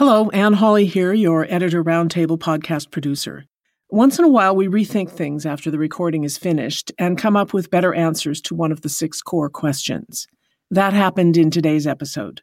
[0.00, 3.44] Hello, Anne Hawley here, your Editor Roundtable podcast producer.
[3.90, 7.52] Once in a while, we rethink things after the recording is finished and come up
[7.52, 10.26] with better answers to one of the six core questions.
[10.70, 12.40] That happened in today's episode.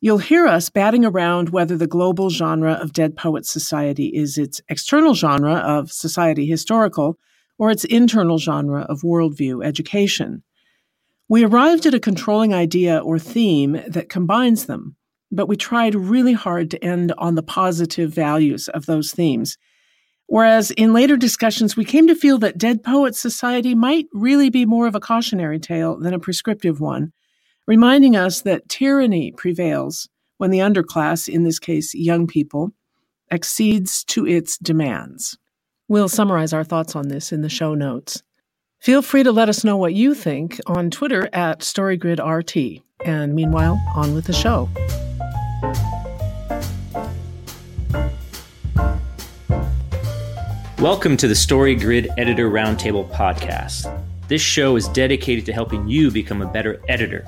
[0.00, 4.60] You'll hear us batting around whether the global genre of Dead Poets Society is its
[4.68, 7.18] external genre of society historical
[7.58, 10.44] or its internal genre of worldview education.
[11.28, 14.94] We arrived at a controlling idea or theme that combines them
[15.32, 19.56] but we tried really hard to end on the positive values of those themes.
[20.26, 24.64] Whereas in later discussions, we came to feel that Dead Poets Society might really be
[24.64, 27.12] more of a cautionary tale than a prescriptive one,
[27.66, 32.70] reminding us that tyranny prevails when the underclass, in this case young people,
[33.30, 35.36] accedes to its demands.
[35.88, 38.22] We'll summarize our thoughts on this in the show notes.
[38.80, 42.82] Feel free to let us know what you think on Twitter at StoryGridRT.
[43.04, 44.68] And meanwhile, on with the show.
[50.82, 53.86] Welcome to the Story Grid Editor Roundtable podcast.
[54.26, 57.24] This show is dedicated to helping you become a better editor,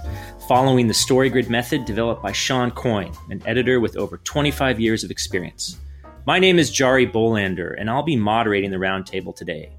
[0.48, 5.04] following the Story Grid method developed by Shawn Coyne, an editor with over 25 years
[5.04, 5.78] of experience.
[6.26, 9.70] My name is Jarie Bolander, and I'll be moderating the roundtable today.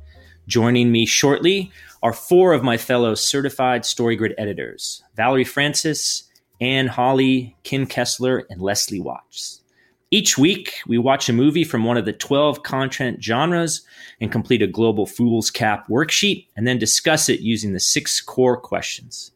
[0.47, 1.69] Joining me shortly
[2.01, 6.23] are four of my fellow certified Story Grid editors Valerie Francis,
[6.61, 9.64] Anne Hawley, Kim Kessler, and Leslie Watts.
[10.11, 13.81] Each week, we watch a movie from one of the 12 content genres
[14.21, 19.31] and complete a Global Foolscap worksheet and then discuss it using the six core questions.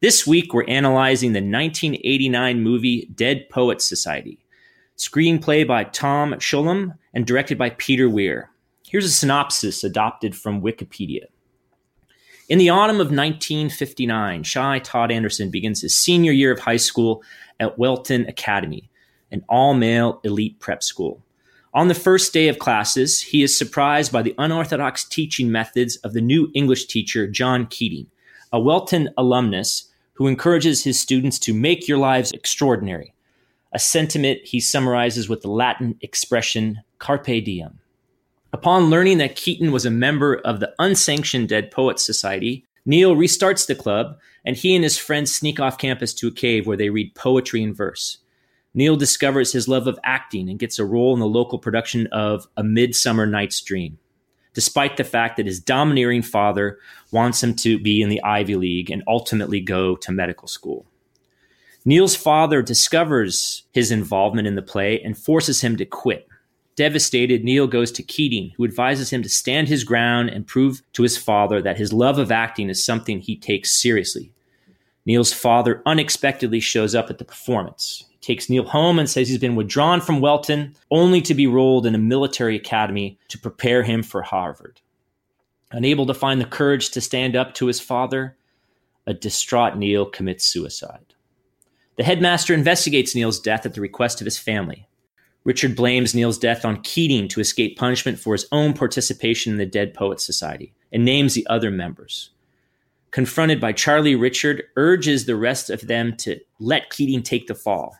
[0.00, 4.38] This week, we're analyzing the 1989 movie Dead Poets Society,
[4.96, 8.50] screenplay by Tom Schulman and directed by Peter Weir.
[8.86, 11.24] Here's a synopsis adopted from Wikipedia.
[12.48, 17.24] In the autumn of 1959, Shy Todd Anderson begins his senior year of high school
[17.58, 18.90] at Welton Academy
[19.34, 21.20] an all male elite prep school.
[21.74, 26.12] On the first day of classes, he is surprised by the unorthodox teaching methods of
[26.12, 28.06] the new English teacher, John Keating,
[28.52, 33.12] a Welton alumnus who encourages his students to make your lives extraordinary,
[33.72, 37.80] a sentiment he summarizes with the Latin expression carpe diem.
[38.52, 43.66] Upon learning that Keating was a member of the unsanctioned Dead Poets Society, Neil restarts
[43.66, 46.90] the club, and he and his friends sneak off campus to a cave where they
[46.90, 48.18] read poetry in verse.
[48.74, 52.48] Neil discovers his love of acting and gets a role in the local production of
[52.56, 53.98] A Midsummer Night's Dream,
[54.52, 56.78] despite the fact that his domineering father
[57.12, 60.86] wants him to be in the Ivy League and ultimately go to medical school.
[61.84, 66.26] Neil's father discovers his involvement in the play and forces him to quit.
[66.76, 71.04] Devastated, Neil goes to Keating, who advises him to stand his ground and prove to
[71.04, 74.32] his father that his love of acting is something he takes seriously.
[75.06, 79.38] Neil's father unexpectedly shows up at the performance He takes Neil home and says he's
[79.38, 84.02] been withdrawn from Welton only to be rolled in a military academy to prepare him
[84.02, 84.80] for Harvard.
[85.72, 88.36] Unable to find the courage to stand up to his father,
[89.06, 91.14] a distraught Neil commits suicide.
[91.96, 94.88] The headmaster investigates Neil's death at the request of his family.
[95.44, 99.66] Richard blames Neil's death on Keating to escape punishment for his own participation in the
[99.66, 102.30] Dead Poets Society and names the other members
[103.14, 107.96] confronted by Charlie Richard, urges the rest of them to let Keating take the fall.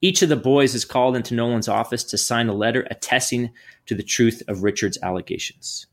[0.00, 3.50] Each of the boys is called into Nolan's office to sign a letter attesting
[3.84, 5.86] to the truth of Richard's allegations.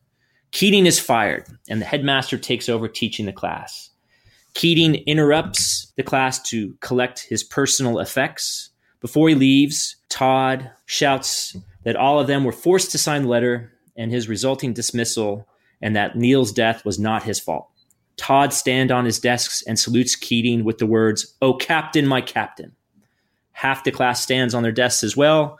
[0.52, 3.90] Keating is fired, and the headmaster takes over teaching the class.
[4.54, 8.70] Keating interrupts the class to collect his personal effects.
[9.02, 13.74] Before he leaves, Todd shouts that all of them were forced to sign the letter
[13.98, 15.50] and his resulting dismissal,
[15.82, 17.68] and that Neil's death was not his fault.
[18.18, 22.76] Todd stands on his desks and salutes Keating with the words, Oh, Captain, my Captain.
[23.54, 25.60] Half the class stands on their desks as well.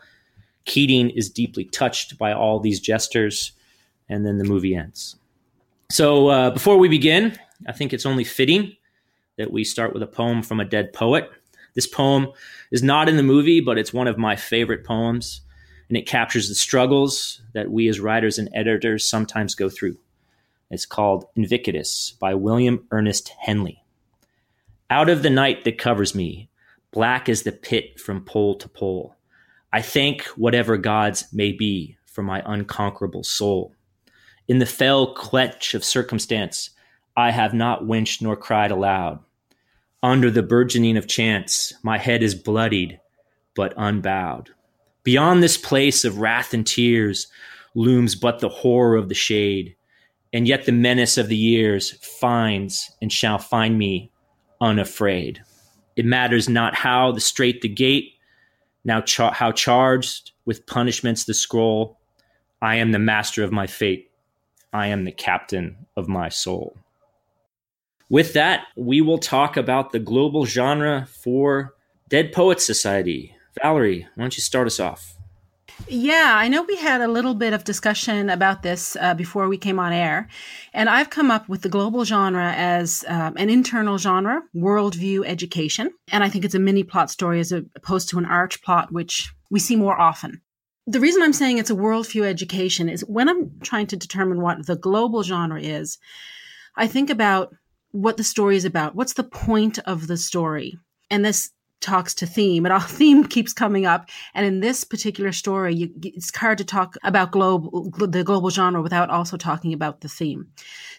[0.64, 3.52] Keating is deeply touched by all these gestures,
[4.08, 5.16] and then the movie ends.
[5.90, 8.76] So, uh, before we begin, I think it's only fitting
[9.36, 11.30] that we start with a poem from a dead poet.
[11.74, 12.28] This poem
[12.70, 15.40] is not in the movie, but it's one of my favorite poems,
[15.88, 19.96] and it captures the struggles that we as writers and editors sometimes go through.
[20.70, 23.82] It's called Invictus by William Ernest Henley.
[24.90, 26.50] Out of the night that covers me,
[26.90, 29.14] Black as the pit from pole to pole.
[29.72, 33.74] I thank whatever gods may be for my unconquerable soul.
[34.46, 36.70] In the fell clutch of circumstance,
[37.16, 39.20] I have not winced nor cried aloud.
[40.02, 43.00] Under the burgeoning of chance, my head is bloodied,
[43.54, 44.50] but unbowed.
[45.02, 47.26] Beyond this place of wrath and tears
[47.74, 49.76] looms but the horror of the shade,
[50.32, 54.10] and yet the menace of the years finds and shall find me
[54.60, 55.42] unafraid.
[55.96, 58.12] It matters not how the straight the gate,
[58.84, 61.98] Now, char- how charged with punishments the scroll?
[62.62, 64.10] I am the master of my fate.
[64.72, 66.76] I am the captain of my soul.
[68.08, 71.74] With that, we will talk about the global genre for
[72.08, 73.34] Dead Poets Society.
[73.60, 75.17] Valerie, why don't you start us off?
[75.86, 79.56] Yeah, I know we had a little bit of discussion about this uh, before we
[79.56, 80.28] came on air.
[80.72, 85.90] And I've come up with the global genre as um, an internal genre, worldview education.
[86.10, 89.32] And I think it's a mini plot story as opposed to an arch plot, which
[89.50, 90.42] we see more often.
[90.86, 94.66] The reason I'm saying it's a worldview education is when I'm trying to determine what
[94.66, 95.98] the global genre is,
[96.76, 97.54] I think about
[97.92, 98.94] what the story is about.
[98.94, 100.78] What's the point of the story?
[101.10, 104.08] And this talks to theme and our theme keeps coming up.
[104.34, 108.82] And in this particular story you, it's hard to talk about global the global genre
[108.82, 110.48] without also talking about the theme.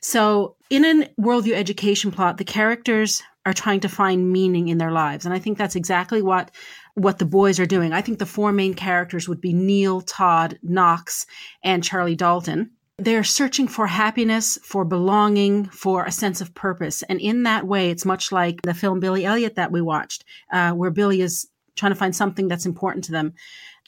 [0.01, 4.91] So in a worldview education plot the characters are trying to find meaning in their
[4.91, 5.25] lives.
[5.25, 6.51] And i think that's exactly what
[6.95, 7.93] what the boys are doing.
[7.93, 11.25] I think the four main characters would be neil todd knox
[11.63, 17.03] and charlie dalton they're searching for happiness, for belonging, for a sense of purpose.
[17.03, 20.71] And in that way, it's much like the film Billy Elliot that we watched, uh,
[20.71, 23.33] where Billy is trying to find something that's important to them,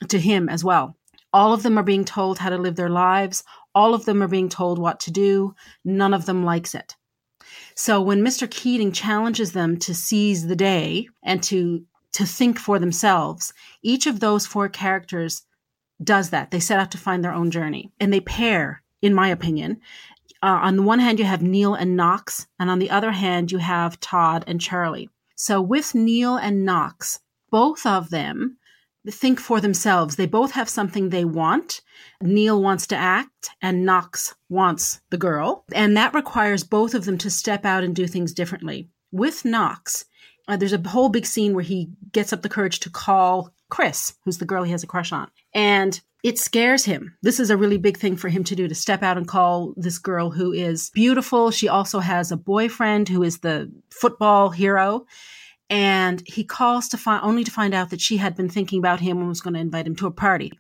[0.08, 0.96] to him as well.
[1.34, 3.44] All of them are being told how to live their lives.
[3.74, 5.56] All of them are being told what to do.
[5.86, 6.96] None of them likes it.
[7.75, 8.50] So when Mr.
[8.50, 14.19] Keating challenges them to seize the day and to to think for themselves, each of
[14.19, 15.44] those four characters
[16.04, 16.52] does that.
[16.52, 19.80] They set out to find their own journey and they pair in my opinion.
[20.44, 23.51] Uh, on the one hand, you have Neil and Knox, and on the other hand,
[23.51, 25.09] you have Todd and Charlie.
[25.36, 27.19] So with Neil and Knox,
[27.51, 28.57] both of them
[29.09, 30.15] think for themselves.
[30.15, 31.81] They both have something they want.
[32.21, 35.65] Neil wants to act and Knox wants the girl.
[35.74, 38.89] And that requires both of them to step out and do things differently.
[39.12, 40.06] With Knox,
[40.47, 44.13] uh, there's a whole big scene where he gets up the courage to call Chris,
[44.24, 45.30] who's the girl he has a crush on.
[45.54, 47.18] And it scares him.
[47.21, 49.73] This is a really big thing for him to do to step out and call
[49.75, 51.50] this girl who is beautiful.
[51.50, 55.06] She also has a boyfriend who is the football hero.
[55.69, 59.00] And he calls to find only to find out that she had been thinking about
[59.00, 60.51] him and was going to invite him to a party.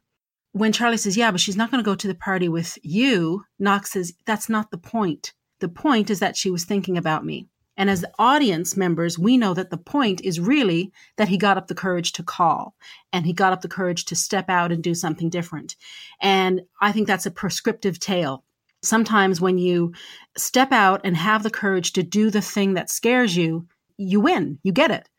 [0.53, 3.43] When Charlie says, Yeah, but she's not going to go to the party with you,
[3.59, 5.33] Knox says, That's not the point.
[5.59, 7.47] The point is that she was thinking about me.
[7.81, 11.65] And as audience members, we know that the point is really that he got up
[11.65, 12.75] the courage to call
[13.11, 15.75] and he got up the courage to step out and do something different.
[16.21, 18.43] And I think that's a prescriptive tale.
[18.83, 19.93] Sometimes when you
[20.37, 23.65] step out and have the courage to do the thing that scares you,
[23.97, 25.09] you win, you get it.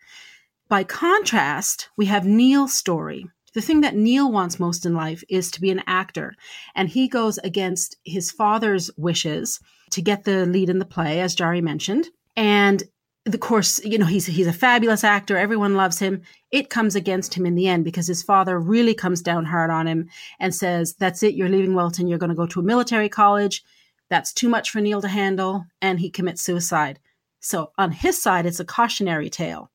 [0.69, 3.26] By contrast, we have Neil's story.
[3.55, 6.37] The thing that Neil wants most in life is to be an actor,
[6.76, 9.59] and he goes against his father's wishes
[9.91, 12.06] to get the lead in the play, as Jarie mentioned.
[12.37, 12.82] And
[13.25, 15.37] the course, you know, he's he's a fabulous actor.
[15.37, 16.23] Everyone loves him.
[16.50, 19.87] It comes against him in the end because his father really comes down hard on
[19.87, 20.08] him
[20.40, 21.34] and says, "That's it.
[21.34, 22.08] You're leaving Welton.
[22.08, 23.62] You're going to go to a military college.
[24.11, 26.99] That's too much for Neil to handle." And he commits suicide.
[27.40, 29.70] So on his side, it's a cautionary tale.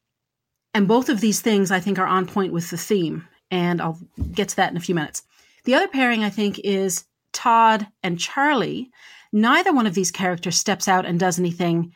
[0.74, 3.28] And both of these things, I think, are on point with the theme.
[3.50, 4.00] And I'll
[4.34, 5.24] get to that in a few minutes.
[5.64, 8.92] The other pairing, I think, is Todd and Charlie.
[9.32, 11.94] Neither one of these characters steps out and does anything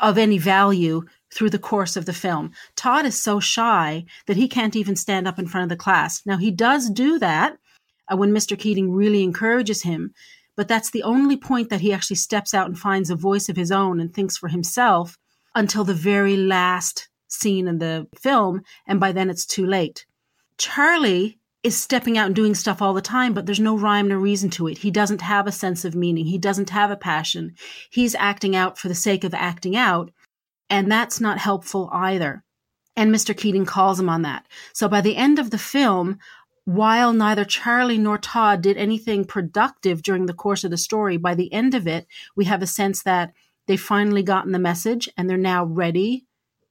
[0.00, 1.02] of any value
[1.32, 2.52] through the course of the film.
[2.76, 6.22] Todd is so shy that he can't even stand up in front of the class.
[6.26, 7.56] Now, he does do that
[8.12, 8.58] uh, when Mr.
[8.58, 10.12] Keating really encourages him,
[10.56, 13.56] but that's the only point that he actually steps out and finds a voice of
[13.56, 15.16] his own and thinks for himself
[15.54, 20.04] until the very last scene in the film, and by then it's too late.
[20.58, 24.18] Charlie is stepping out and doing stuff all the time, but there's no rhyme nor
[24.18, 24.78] reason to it.
[24.78, 26.26] He doesn't have a sense of meaning.
[26.26, 27.54] He doesn't have a passion.
[27.90, 30.10] He's acting out for the sake of acting out.
[30.68, 32.42] And that's not helpful either.
[32.96, 33.36] And Mr.
[33.36, 34.46] Keating calls him on that.
[34.72, 36.18] So by the end of the film,
[36.64, 41.34] while neither Charlie nor Todd did anything productive during the course of the story, by
[41.34, 43.32] the end of it, we have a sense that
[43.66, 46.26] they've finally gotten the message and they're now ready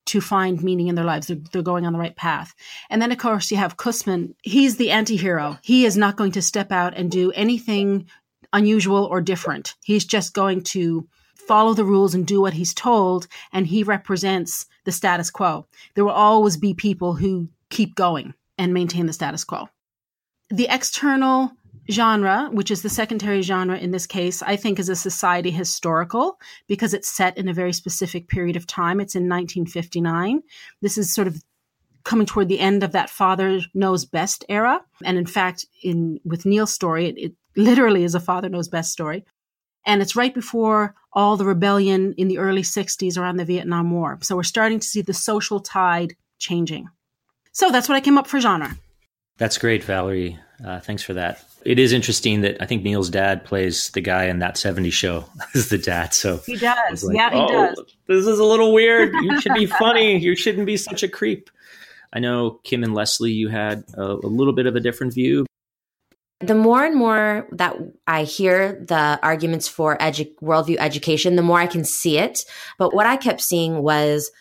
[0.07, 1.27] to find meaning in their lives.
[1.27, 2.53] They're, they're, going on the right path.
[2.89, 4.33] And then, of course, you have Kussmann.
[4.41, 5.59] He's the anti hero.
[5.61, 8.07] He is not going to step out and do anything
[8.53, 9.75] unusual or different.
[9.83, 13.27] He's just going to follow the rules and do what he's told.
[13.53, 15.67] And he represents the status quo.
[15.95, 19.69] There will always be people who keep going and maintain the status quo.
[20.49, 21.53] The external
[21.89, 26.39] genre, which is the secondary genre in this case, I think is a society historical
[26.67, 28.99] because it's set in a very specific period of time.
[28.99, 30.43] It's in 1959.
[30.81, 31.41] This is sort of
[32.03, 34.81] coming toward the end of that father knows best era.
[35.03, 38.91] And in fact, in with Neil's story, it, it literally is a father knows best
[38.91, 39.25] story.
[39.85, 44.19] And it's right before all the rebellion in the early 60s around the Vietnam War.
[44.21, 46.87] So we're starting to see the social tide changing.
[47.51, 48.77] So that's what I came up for genre.
[49.37, 50.37] That's great, Valerie.
[50.63, 51.43] Uh, thanks for that.
[51.63, 55.25] It is interesting that I think Neil's dad plays the guy in that 70s show
[55.55, 56.13] as the dad.
[56.13, 57.03] So he does.
[57.03, 57.85] Like, yeah, he oh, does.
[58.07, 59.13] This is a little weird.
[59.13, 60.17] You should be funny.
[60.17, 61.49] You shouldn't be such a creep.
[62.13, 65.45] I know Kim and Leslie, you had a, a little bit of a different view.
[66.39, 67.77] The more and more that
[68.07, 72.43] I hear the arguments for edu- worldview education, the more I can see it.
[72.79, 74.31] But what I kept seeing was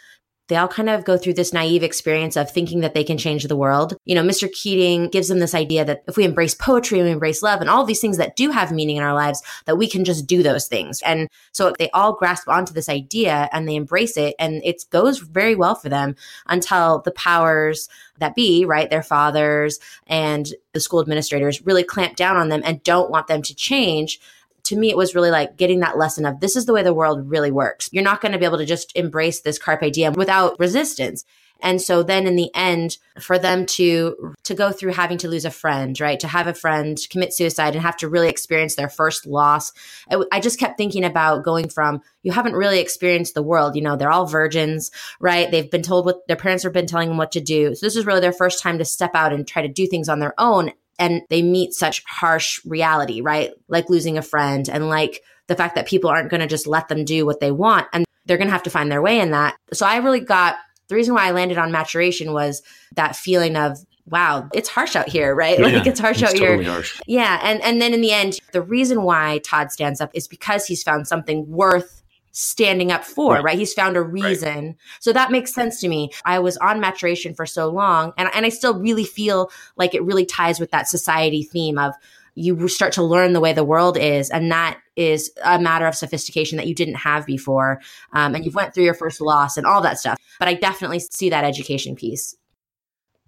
[0.50, 3.44] they all kind of go through this naive experience of thinking that they can change
[3.44, 3.96] the world.
[4.04, 4.50] You know, Mr.
[4.50, 7.70] Keating gives them this idea that if we embrace poetry and we embrace love and
[7.70, 10.42] all these things that do have meaning in our lives, that we can just do
[10.42, 11.00] those things.
[11.02, 15.20] And so they all grasp onto this idea and they embrace it and it goes
[15.20, 16.16] very well for them
[16.48, 17.88] until the powers
[18.18, 19.78] that be, right, their fathers
[20.08, 24.20] and the school administrators really clamp down on them and don't want them to change
[24.64, 26.94] to me, it was really like getting that lesson of this is the way the
[26.94, 27.88] world really works.
[27.92, 31.24] You're not going to be able to just embrace this carpe diem without resistance.
[31.62, 35.44] And so then in the end, for them to to go through having to lose
[35.44, 36.18] a friend, right?
[36.20, 39.72] To have a friend commit suicide and have to really experience their first loss.
[40.10, 43.76] I, I just kept thinking about going from you haven't really experienced the world.
[43.76, 44.90] You know, they're all virgins,
[45.20, 45.50] right?
[45.50, 47.74] They've been told what their parents have been telling them what to do.
[47.74, 50.08] So this is really their first time to step out and try to do things
[50.08, 53.50] on their own and they meet such harsh reality, right?
[53.68, 56.88] Like losing a friend and like the fact that people aren't going to just let
[56.88, 59.32] them do what they want and they're going to have to find their way in
[59.32, 59.56] that.
[59.72, 60.56] So I really got
[60.88, 62.62] the reason why I landed on maturation was
[62.94, 65.58] that feeling of wow, it's harsh out here, right?
[65.60, 66.72] Yeah, like it's harsh it's out totally here.
[66.72, 67.00] Harsh.
[67.06, 70.66] Yeah, and and then in the end, the reason why Todd stands up is because
[70.66, 71.99] he's found something worth
[72.32, 73.44] standing up for, right?
[73.44, 73.58] right?
[73.58, 74.66] He's found a reason.
[74.66, 74.76] Right.
[75.00, 76.10] So that makes sense to me.
[76.24, 80.04] I was on maturation for so long and, and I still really feel like it
[80.04, 81.94] really ties with that society theme of
[82.34, 85.94] you start to learn the way the world is and that is a matter of
[85.94, 87.80] sophistication that you didn't have before
[88.12, 91.00] um, and you've went through your first loss and all that stuff but i definitely
[91.00, 92.36] see that education piece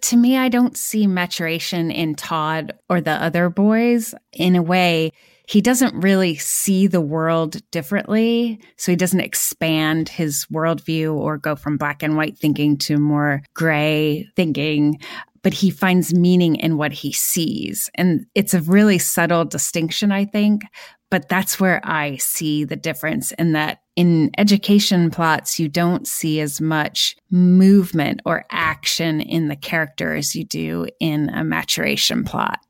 [0.01, 5.13] to me i don't see maturation in todd or the other boys in a way
[5.47, 8.61] he doesn't really see the world differently.
[8.77, 13.43] So he doesn't expand his worldview or go from black and white thinking to more
[13.55, 15.01] gray thinking
[15.43, 17.91] but he finds meaning in what he sees.
[17.97, 20.63] And it's a really subtle distinction, I think.
[21.11, 26.41] But that's where I see the difference in that in education plots, you don't see
[26.41, 32.61] as much movement or action in the character as you do in a maturation plot.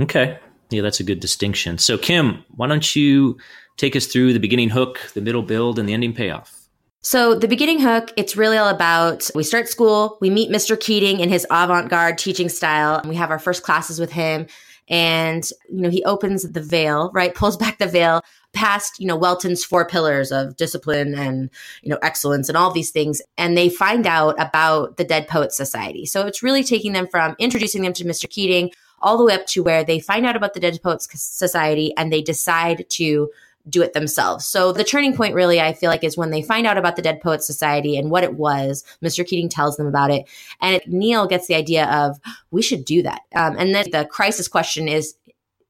[0.00, 0.38] Okay.
[0.70, 1.78] Yeah, that's a good distinction.
[1.78, 3.38] So, Kim, why don't you
[3.76, 6.58] take us through the beginning hook, the middle build, and the ending payoff?
[7.00, 10.78] So, the beginning hook, it's really all about we start school, we meet Mr.
[10.78, 14.46] Keating in his avant garde teaching style, and we have our first classes with him.
[14.90, 17.34] And, you know, he opens the veil, right?
[17.34, 18.22] Pulls back the veil
[18.54, 21.50] past, you know, Welton's four pillars of discipline and,
[21.82, 23.20] you know, excellence and all these things.
[23.36, 26.04] And they find out about the Dead Poets Society.
[26.04, 28.28] So, it's really taking them from introducing them to Mr.
[28.28, 31.92] Keating all the way up to where they find out about the Dead Poets Society
[31.96, 33.30] and they decide to
[33.68, 34.46] do it themselves.
[34.46, 37.02] So the turning point really I feel like is when they find out about the
[37.02, 38.84] Dead Poets Society and what it was.
[39.02, 39.26] Mr.
[39.26, 40.26] Keating tells them about it
[40.60, 42.18] and Neil gets the idea of
[42.50, 43.22] we should do that.
[43.34, 45.14] Um, and then the crisis question is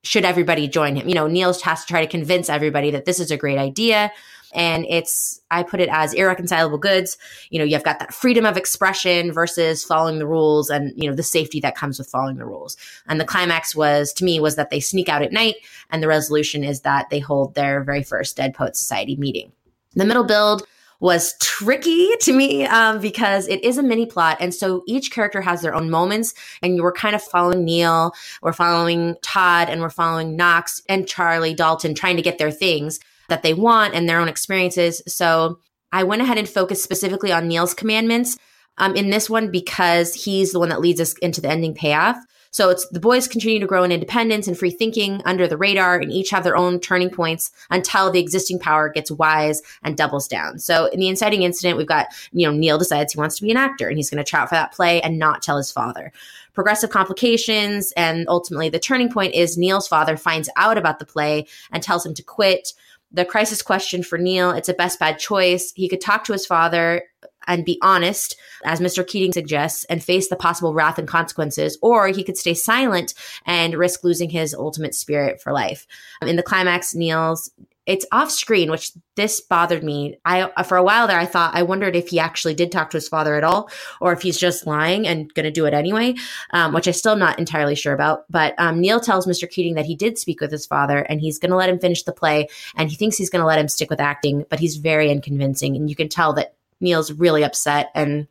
[0.02, 1.08] should everybody join him?
[1.08, 4.12] You know, Neil has to try to convince everybody that this is a great idea.
[4.54, 7.18] And it's, I put it as irreconcilable goods.
[7.50, 11.14] You know, you've got that freedom of expression versus following the rules and, you know,
[11.14, 12.76] the safety that comes with following the rules.
[13.06, 15.56] And the climax was, to me, was that they sneak out at night.
[15.90, 19.52] And the resolution is that they hold their very first Dead Poet Society meeting.
[19.94, 20.66] The middle build
[21.00, 24.36] was tricky to me um, because it is a mini plot.
[24.40, 26.34] And so each character has their own moments.
[26.62, 28.12] And you were kind of following Neil,
[28.42, 32.98] we're following Todd, and we're following Knox and Charlie Dalton trying to get their things
[33.28, 35.02] that they want and their own experiences.
[35.06, 35.60] So
[35.92, 38.36] I went ahead and focused specifically on Neil's commandments
[38.78, 42.16] um, in this one because he's the one that leads us into the ending payoff.
[42.50, 45.96] So it's the boys continue to grow in independence and free thinking under the radar
[45.96, 50.28] and each have their own turning points until the existing power gets wise and doubles
[50.28, 50.58] down.
[50.58, 53.50] So in the inciting incident, we've got, you know, Neil decides he wants to be
[53.50, 55.70] an actor and he's going to try out for that play and not tell his
[55.70, 56.12] father.
[56.54, 61.46] Progressive complications and ultimately the turning point is Neil's father finds out about the play
[61.70, 62.72] and tells him to quit
[63.10, 65.72] the crisis question for Neil, it's a best bad choice.
[65.74, 67.04] He could talk to his father
[67.48, 69.04] and be honest, as Mr.
[69.04, 73.14] Keating suggests, and face the possible wrath and consequences, or he could stay silent
[73.46, 75.86] and risk losing his ultimate spirit for life.
[76.22, 77.50] In the climax, Neil's
[77.88, 80.18] it's off screen, which this bothered me.
[80.22, 82.98] I for a while there, I thought I wondered if he actually did talk to
[82.98, 86.14] his father at all, or if he's just lying and going to do it anyway,
[86.50, 88.24] um, which I still not entirely sure about.
[88.28, 89.48] But um, Neil tells Mr.
[89.48, 92.02] Keating that he did speak with his father, and he's going to let him finish
[92.02, 94.76] the play, and he thinks he's going to let him stick with acting, but he's
[94.76, 98.28] very unconvincing, and you can tell that Neil's really upset and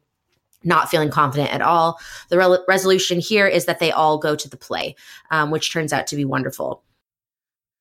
[0.63, 1.99] not feeling confident at all.
[2.29, 4.95] The re- resolution here is that they all go to the play,
[5.31, 6.83] um, which turns out to be wonderful.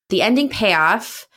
[0.09, 1.27] The ending payoff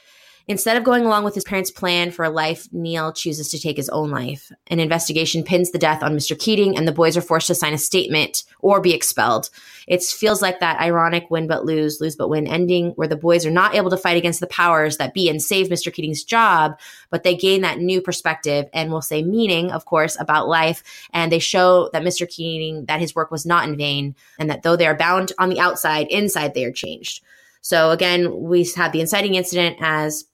[0.50, 3.76] Instead of going along with his parents' plan for a life, Neil chooses to take
[3.76, 4.50] his own life.
[4.66, 6.36] An investigation pins the death on Mr.
[6.36, 9.48] Keating, and the boys are forced to sign a statement or be expelled.
[9.86, 13.46] It feels like that ironic win but lose, lose but win ending where the boys
[13.46, 15.92] are not able to fight against the powers that be and save Mr.
[15.92, 16.76] Keating's job,
[17.10, 20.82] but they gain that new perspective and will say meaning, of course, about life.
[21.12, 22.28] And they show that Mr.
[22.28, 25.48] Keating, that his work was not in vain, and that though they are bound on
[25.48, 27.22] the outside, inside they are changed.
[27.62, 30.24] So again, we have the inciting incident as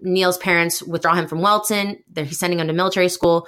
[0.00, 2.02] Neil's parents withdraw him from Welton.
[2.10, 3.46] They're, he's sending him to military school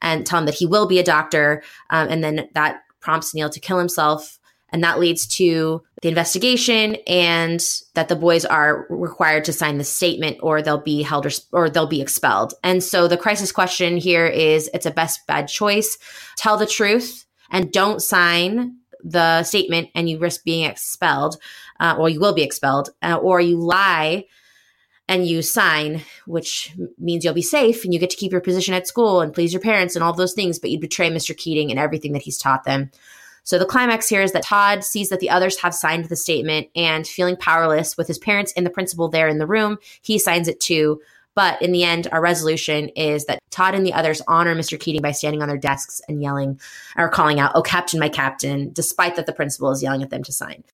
[0.00, 1.62] and tell him that he will be a doctor.
[1.90, 4.38] Um, and then that prompts Neil to kill himself.
[4.70, 7.64] And that leads to the investigation and
[7.94, 11.70] that the boys are required to sign the statement or they'll be held or, or
[11.70, 12.52] they'll be expelled.
[12.62, 15.96] And so the crisis question here is it's a best bad choice.
[16.36, 21.38] Tell the truth and don't sign the statement and you risk being expelled
[21.80, 24.24] uh, or you will be expelled uh, or you lie
[25.08, 28.74] and you sign, which means you'll be safe and you get to keep your position
[28.74, 31.36] at school and please your parents and all those things, but you betray Mr.
[31.36, 32.90] Keating and everything that he's taught them.
[33.42, 36.68] So the climax here is that Todd sees that the others have signed the statement
[36.76, 40.48] and feeling powerless with his parents and the principal there in the room, he signs
[40.48, 41.00] it too.
[41.34, 44.78] But in the end, our resolution is that Todd and the others honor Mr.
[44.78, 46.60] Keating by standing on their desks and yelling
[46.96, 50.24] or calling out, Oh, Captain, my Captain, despite that the principal is yelling at them
[50.24, 50.64] to sign.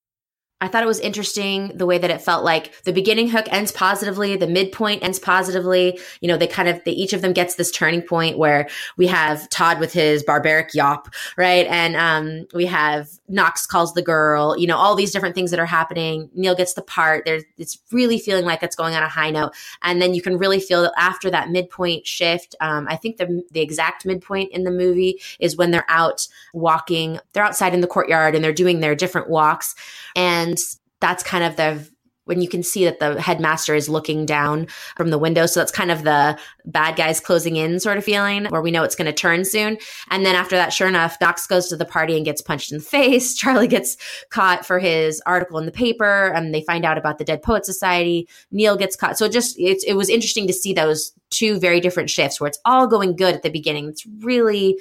[0.60, 3.70] I thought it was interesting the way that it felt like the beginning hook ends
[3.70, 5.98] positively, the midpoint ends positively.
[6.20, 9.06] You know, they kind of, they, each of them gets this turning point where we
[9.08, 11.66] have Todd with his barbaric yawp, right?
[11.66, 15.60] And um, we have Knox calls the girl, you know, all these different things that
[15.60, 16.30] are happening.
[16.34, 17.24] Neil gets the part.
[17.24, 19.52] There's, it's really feeling like it's going on a high note.
[19.82, 23.42] And then you can really feel that after that midpoint shift, um, I think the,
[23.50, 27.86] the exact midpoint in the movie is when they're out walking, they're outside in the
[27.86, 29.74] courtyard and they're doing their different walks.
[30.14, 30.58] And and
[31.00, 31.88] that's kind of the
[32.24, 35.46] when you can see that the headmaster is looking down from the window.
[35.46, 38.82] So that's kind of the bad guys closing in sort of feeling where we know
[38.82, 39.78] it's going to turn soon.
[40.10, 42.78] And then after that, sure enough, Knox goes to the party and gets punched in
[42.78, 43.34] the face.
[43.34, 43.96] Charlie gets
[44.30, 47.66] caught for his article in the paper and they find out about the Dead Poet
[47.66, 48.28] Society.
[48.50, 49.18] Neil gets caught.
[49.18, 52.48] So it just, it, it was interesting to see those two very different shifts where
[52.48, 53.88] it's all going good at the beginning.
[53.88, 54.78] It's really,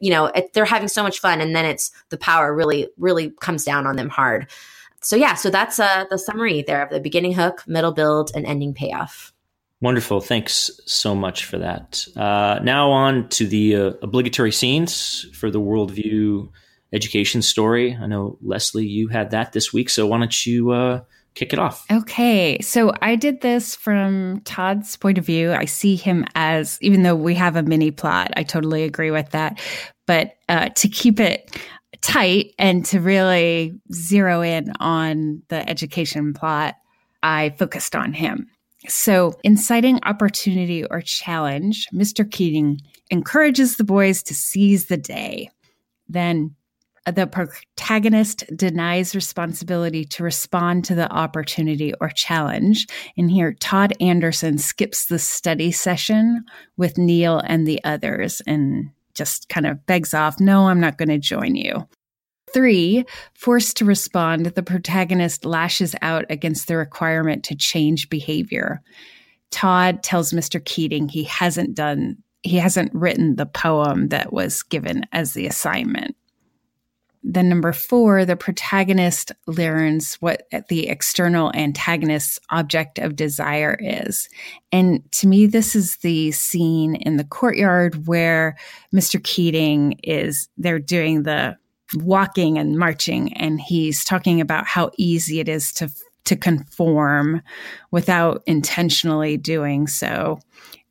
[0.00, 1.40] you know, it, they're having so much fun.
[1.40, 4.48] And then it's the power really, really comes down on them hard
[5.02, 8.46] so yeah, so that's uh, the summary there of the beginning hook, middle build, and
[8.46, 9.32] ending payoff.
[9.82, 10.20] Wonderful.
[10.20, 12.06] Thanks so much for that.
[12.14, 16.50] Uh, now on to the uh, obligatory scenes for the worldview
[16.92, 17.96] education story.
[17.98, 21.00] I know Leslie, you had that this week, so why don't you uh,
[21.34, 21.86] kick it off?
[21.90, 25.52] Okay, so I did this from Todd's point of view.
[25.52, 29.30] I see him as, even though we have a mini plot, I totally agree with
[29.30, 29.60] that.
[30.06, 31.56] But uh, to keep it
[32.02, 36.76] tight and to really zero in on the education plot,
[37.22, 38.48] I focused on him.
[38.88, 42.28] So, inciting opportunity or challenge, Mr.
[42.28, 45.50] Keating encourages the boys to seize the day.
[46.08, 46.56] Then
[47.04, 52.86] the protagonist denies responsibility to respond to the opportunity or challenge.
[53.16, 56.44] And here, Todd Anderson skips the study session
[56.76, 61.10] with Neil and the others and just kind of begs off, No, I'm not going
[61.10, 61.86] to join you.
[62.54, 63.04] Three,
[63.34, 68.80] forced to respond, the protagonist lashes out against the requirement to change behavior.
[69.50, 70.64] Todd tells Mr.
[70.64, 76.16] Keating he hasn't done, he hasn't written the poem that was given as the assignment.
[77.22, 84.28] Then, number four, the protagonist learns what the external antagonist's object of desire is.
[84.72, 88.56] And to me, this is the scene in the courtyard where
[88.94, 89.22] Mr.
[89.22, 91.58] Keating is, they're doing the
[91.94, 95.90] walking and marching and he's talking about how easy it is to
[96.24, 97.42] to conform
[97.90, 100.38] without intentionally doing so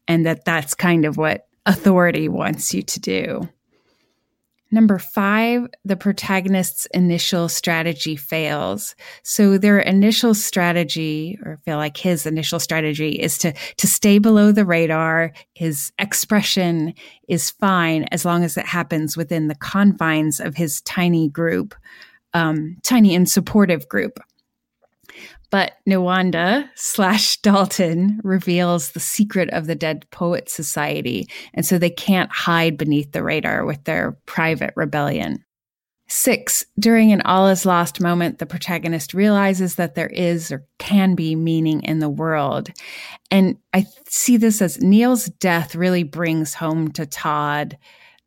[0.08, 3.48] and that that's kind of what authority wants you to do
[4.72, 8.96] Number five, the protagonist's initial strategy fails.
[9.24, 14.52] So their initial strategy, or feel like his initial strategy is to, to stay below
[14.52, 15.34] the radar.
[15.56, 16.94] His expression
[17.28, 21.74] is fine as long as it happens within the confines of his tiny group,
[22.36, 24.20] um, tiny and supportive group.
[25.52, 31.90] But Nuwanda slash Dalton reveals the secret of the Dead Poet Society, and so they
[31.90, 35.44] can't hide beneath the radar with their private rebellion.
[36.12, 41.14] Six, during an all is lost moment, the protagonist realizes that there is or can
[41.14, 42.72] be meaning in the world.
[43.30, 47.78] And I see this as Neil's death really brings home to Todd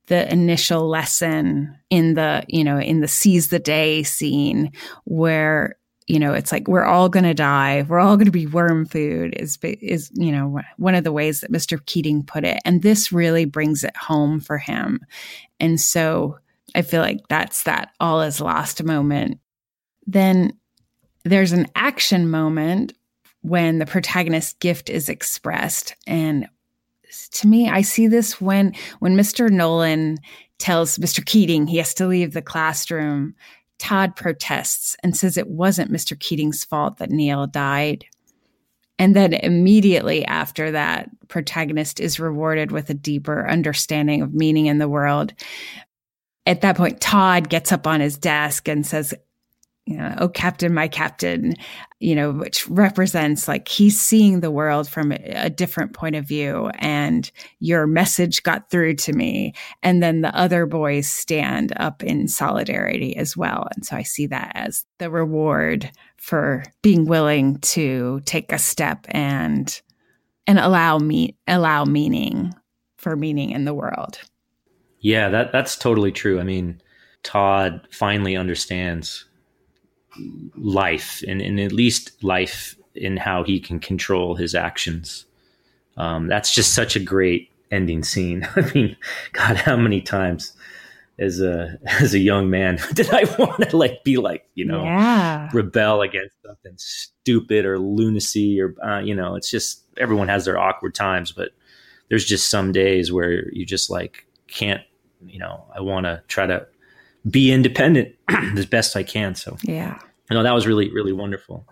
[0.07, 4.71] the initial lesson in the, you know, in the seize the day scene
[5.05, 5.77] where
[6.12, 7.87] you know it's like we're all going to die.
[7.88, 11.40] We're all going to be worm food is is you know one of the ways
[11.40, 11.85] that Mr.
[11.87, 12.61] Keating put it.
[12.66, 15.01] And this really brings it home for him.
[15.59, 16.38] And so
[16.75, 19.40] i feel like that's that all is lost moment.
[20.07, 20.53] Then
[21.25, 22.92] there's an action moment
[23.40, 25.94] when the protagonist's gift is expressed.
[26.07, 26.46] And
[27.33, 30.16] to me i see this when when mr nolan
[30.59, 33.35] tells mr keating he has to leave the classroom
[33.83, 38.05] todd protests and says it wasn't mr keating's fault that neil died.
[38.97, 44.79] And then immediately after that protagonist is rewarded with a deeper understanding of meaning in
[44.79, 45.35] the world.
[46.47, 49.14] At that point todd gets up on his desk and says
[49.85, 51.55] you know, oh, captain, my captain,
[51.99, 56.71] you know, which represents like he's seeing the world from a different point of view
[56.79, 59.53] and your message got through to me.
[59.83, 63.66] And then the other boys stand up in solidarity as well.
[63.75, 69.07] And so I see that as the reward for being willing to take a step
[69.09, 69.81] and,
[70.47, 72.55] and allow me, allow meaning
[72.99, 74.21] for meaning in the world.
[75.01, 76.38] Yeah, that, that's totally true.
[76.38, 76.81] I mean,
[77.25, 79.25] Todd finally understands
[80.57, 85.25] life and, and at least life in how he can control his actions.
[85.96, 88.48] Um, that's just such a great ending scene.
[88.57, 88.96] I mean,
[89.33, 90.53] God, how many times
[91.18, 94.83] as a as a young man did I want to like be like you know
[94.83, 95.48] yeah.
[95.53, 100.59] rebel against something stupid or lunacy or uh, you know it's just everyone has their
[100.59, 101.51] awkward times, but
[102.09, 104.83] there's just some days where you just like can't
[105.27, 106.66] you know I want to try to
[107.29, 109.35] be independent as best I can.
[109.35, 109.99] So yeah,
[110.31, 111.67] I know that was really really wonderful.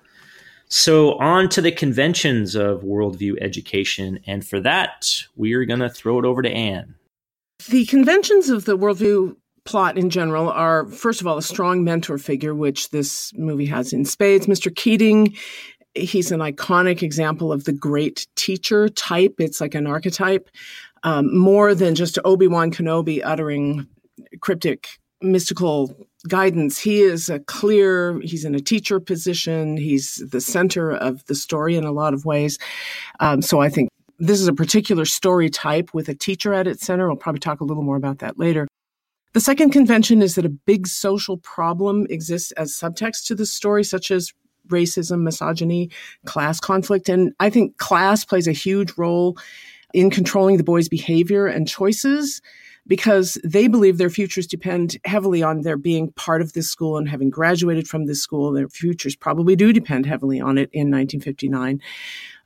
[0.68, 5.90] So on to the conventions of worldview education, and for that we are going to
[5.90, 6.94] throw it over to Anne.
[7.68, 12.18] The conventions of the worldview plot in general are, first of all, a strong mentor
[12.18, 14.46] figure, which this movie has in spades.
[14.46, 14.74] Mr.
[14.74, 15.34] Keating,
[15.94, 19.34] he's an iconic example of the great teacher type.
[19.38, 20.48] It's like an archetype,
[21.02, 23.86] um, more than just Obi Wan Kenobi uttering
[24.40, 25.94] cryptic mystical
[26.28, 26.78] guidance.
[26.78, 29.76] He is a clear, he's in a teacher position.
[29.76, 32.58] He's the center of the story in a lot of ways.
[33.20, 36.84] Um, so I think this is a particular story type with a teacher at its
[36.84, 37.06] center.
[37.06, 38.68] We'll probably talk a little more about that later.
[39.32, 43.84] The second convention is that a big social problem exists as subtext to the story,
[43.84, 44.32] such as
[44.68, 45.90] racism, misogyny,
[46.26, 47.08] class conflict.
[47.08, 49.38] And I think class plays a huge role
[49.94, 52.40] in controlling the boys' behavior and choices
[52.90, 57.08] because they believe their futures depend heavily on their being part of this school and
[57.08, 58.50] having graduated from this school.
[58.50, 61.80] Their futures probably do depend heavily on it in 1959.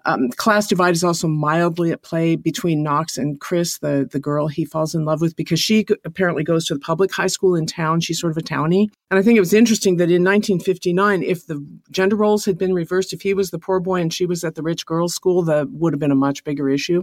[0.05, 4.49] Um, class divide is also mildly at play between Knox and Chris, the, the girl
[4.49, 7.65] he falls in love with, because she apparently goes to the public high school in
[7.65, 8.01] town.
[8.01, 8.91] She's sort of a townie.
[9.11, 12.75] And I think it was interesting that in 1959, if the gender roles had been
[12.75, 15.43] reversed, if he was the poor boy and she was at the rich girls' school,
[15.45, 17.03] that would have been a much bigger issue.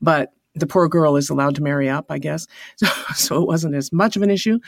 [0.00, 2.46] But the poor girl is allowed to marry up, I guess.
[2.76, 4.58] So, so it wasn't as much of an issue.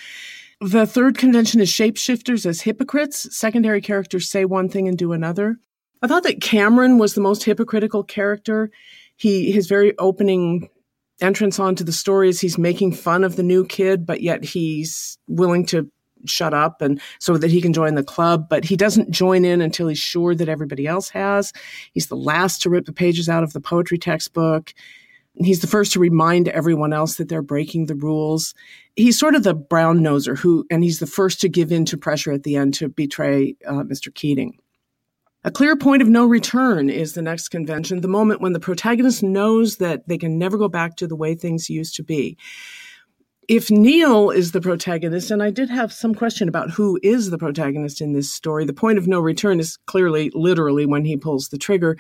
[0.61, 3.35] The third convention is shapeshifters as hypocrites.
[3.37, 5.57] Secondary characters say one thing and do another.
[6.03, 8.71] I thought that Cameron was the most hypocritical character.
[9.17, 10.69] He his very opening
[11.21, 15.19] entrance onto the story is he's making fun of the new kid, but yet he's
[15.27, 15.91] willing to
[16.27, 19.61] shut up and so that he can join the club, but he doesn't join in
[19.61, 21.53] until he's sure that everybody else has.
[21.93, 24.75] He's the last to rip the pages out of the poetry textbook.
[25.41, 28.55] He's the first to remind everyone else that they're breaking the rules.
[28.97, 31.97] He's sort of the brown noser who, and he's the first to give in to
[31.97, 34.13] pressure at the end to betray uh, Mr.
[34.13, 34.59] Keating.
[35.45, 39.23] A clear point of no return is the next convention, the moment when the protagonist
[39.23, 42.37] knows that they can never go back to the way things used to be.
[43.49, 47.39] If Neil is the protagonist, and I did have some question about who is the
[47.39, 51.49] protagonist in this story, the point of no return is clearly literally when he pulls
[51.49, 51.97] the trigger.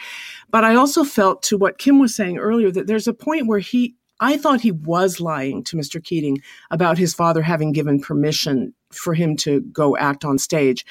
[0.50, 3.60] But I also felt to what Kim was saying earlier that there's a point where
[3.60, 6.02] he I thought he was lying to Mr.
[6.02, 10.84] Keating about his father having given permission for him to go act on stage.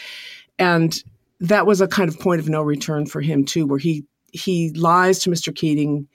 [0.57, 1.03] And
[1.39, 4.71] that was a kind of point of no return for him too, where he he
[4.71, 5.53] lies to Mr.
[5.53, 6.07] Keating.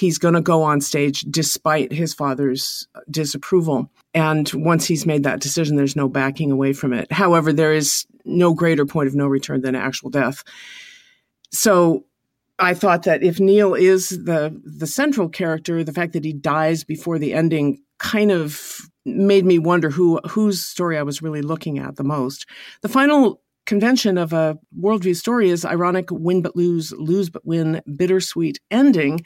[0.00, 3.90] He's going to go on stage despite his father's disapproval.
[4.14, 7.12] And once he's made that decision, there's no backing away from it.
[7.12, 10.42] However, there is no greater point of no return than actual death.
[11.52, 12.06] So
[12.58, 16.82] I thought that if Neil is the the central character, the fact that he dies
[16.82, 21.78] before the ending kind of made me wonder who whose story I was really looking
[21.78, 22.46] at the most.
[22.80, 27.82] The final convention of a worldview story is ironic win but lose, lose but win,
[27.96, 29.20] bittersweet ending.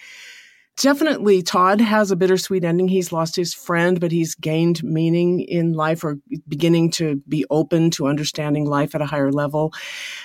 [0.77, 2.89] Definitely Todd has a bittersweet ending.
[2.89, 7.91] He's lost his friend, but he's gained meaning in life or beginning to be open
[7.93, 9.73] to understanding life at a higher level.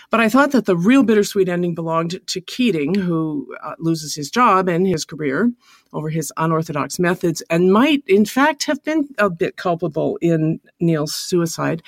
[0.09, 4.29] But I thought that the real bittersweet ending belonged to Keating, who uh, loses his
[4.31, 5.51] job and his career
[5.93, 11.15] over his unorthodox methods and might, in fact, have been a bit culpable in Neil's
[11.15, 11.81] suicide.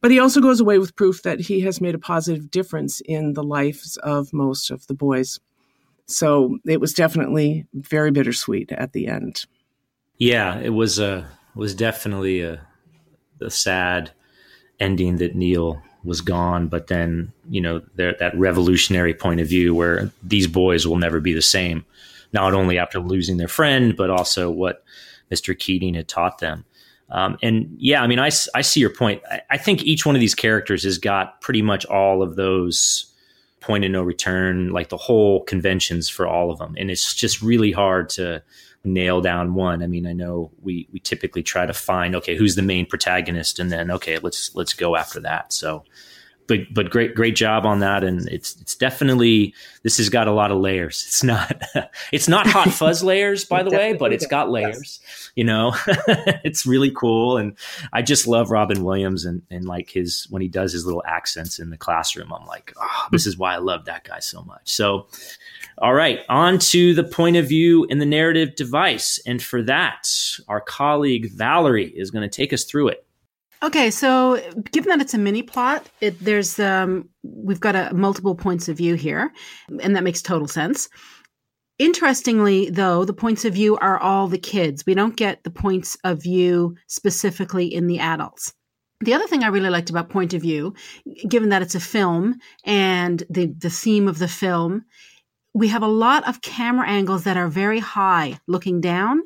[0.00, 3.32] But he also goes away with proof that he has made a positive difference in
[3.32, 5.40] the lives of most of the boys.
[6.08, 9.44] So it was definitely very bittersweet at the end.
[10.16, 12.60] Yeah, it was a was definitely a,
[13.40, 14.10] a sad
[14.80, 19.74] ending that Neil was gone, but then you know there, that revolutionary point of view
[19.74, 21.84] where these boys will never be the same,
[22.32, 24.84] not only after losing their friend, but also what
[25.30, 25.56] Mr.
[25.58, 26.64] Keating had taught them.
[27.10, 29.22] Um, and yeah, I mean, I, I see your point.
[29.30, 33.07] I, I think each one of these characters has got pretty much all of those
[33.68, 36.74] point of no return, like the whole conventions for all of them.
[36.78, 38.42] And it's just really hard to
[38.82, 39.82] nail down one.
[39.82, 43.58] I mean, I know we we typically try to find okay, who's the main protagonist,
[43.58, 45.52] and then okay, let's let's go after that.
[45.52, 45.84] So
[46.48, 48.02] but but great great job on that.
[48.02, 51.04] And it's it's definitely this has got a lot of layers.
[51.06, 51.62] It's not
[52.12, 55.30] it's not hot fuzz layers by the way but it's got layers yes.
[55.36, 55.74] you know?
[56.44, 57.36] It's really cool.
[57.36, 57.56] And
[57.92, 61.58] i just love robin williams and and like his when he does his little accents
[61.58, 64.72] in the classroom i'm like oh this is why i love that guy so much.
[64.72, 65.06] So
[65.76, 69.20] all right on to the point of view and the narrative device.
[69.26, 70.08] And for that
[70.48, 73.04] our colleague valerie is going to take us through it
[73.60, 74.40] Okay, so
[74.70, 78.76] given that it's a mini plot, it, there's um, we've got a multiple points of
[78.76, 79.32] view here,
[79.82, 80.88] and that makes total sense.
[81.78, 84.84] Interestingly, though, the points of view are all the kids.
[84.86, 88.52] We don't get the points of view specifically in the adults.
[89.00, 90.74] The other thing I really liked about point of view,
[91.28, 94.84] given that it's a film and the the theme of the film,
[95.52, 99.22] we have a lot of camera angles that are very high looking down,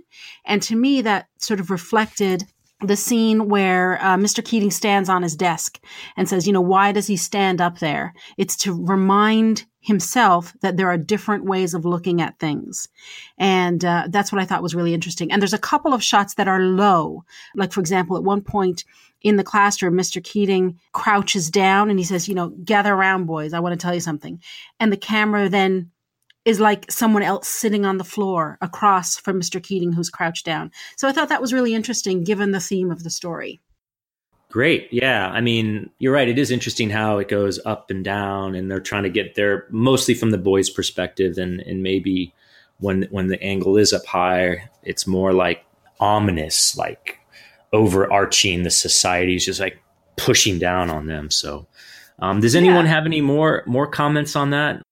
[0.46, 2.44] and to me that sort of reflected
[2.82, 4.44] the scene where uh, Mr.
[4.44, 5.80] Keating stands on his desk
[6.16, 8.14] and says, you know, why does he stand up there?
[8.36, 12.88] It's to remind himself that there are different ways of looking at things.
[13.38, 15.30] And uh, that's what I thought was really interesting.
[15.30, 17.24] And there's a couple of shots that are low.
[17.54, 18.84] Like, for example, at one point
[19.22, 20.22] in the classroom, Mr.
[20.22, 23.52] Keating crouches down and he says, you know, gather around, boys.
[23.52, 24.40] I want to tell you something.
[24.80, 25.90] And the camera then
[26.44, 29.62] is like someone else sitting on the floor across from Mr.
[29.62, 30.70] Keating who's crouched down.
[30.96, 33.60] So I thought that was really interesting given the theme of the story.
[34.50, 34.88] Great.
[34.92, 35.30] Yeah.
[35.30, 36.28] I mean, you're right.
[36.28, 39.66] It is interesting how it goes up and down and they're trying to get there
[39.70, 42.34] mostly from the boys' perspective and, and maybe
[42.78, 45.64] when when the angle is up higher, it's more like
[46.00, 47.18] ominous, like
[47.72, 49.80] overarching the society is just like
[50.16, 51.30] pushing down on them.
[51.30, 51.66] So
[52.18, 52.92] um, does anyone yeah.
[52.92, 54.82] have any more more comments on that?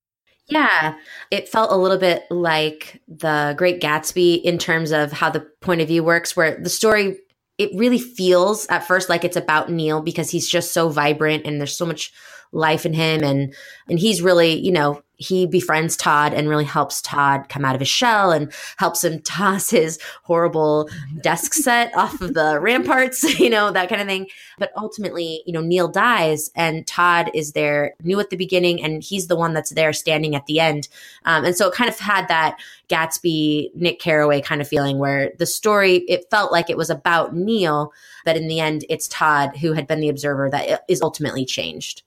[0.50, 0.96] Yeah,
[1.30, 5.80] it felt a little bit like the Great Gatsby in terms of how the point
[5.80, 7.18] of view works, where the story
[7.56, 11.60] it really feels at first like it's about Neil because he's just so vibrant and
[11.60, 12.10] there's so much
[12.52, 13.54] life in him and
[13.88, 17.80] and he's really you know he befriends Todd and really helps Todd come out of
[17.80, 20.88] his shell and helps him toss his horrible
[21.20, 24.28] desk set off of the ramparts, you know, that kind of thing.
[24.58, 29.02] But ultimately, you know, Neil dies and Todd is there new at the beginning and
[29.02, 30.88] he's the one that's there standing at the end.
[31.26, 32.58] Um, and so it kind of had that
[32.88, 37.36] Gatsby, Nick Carraway kind of feeling where the story, it felt like it was about
[37.36, 37.92] Neil,
[38.24, 42.02] but in the end, it's Todd who had been the observer that is ultimately changed.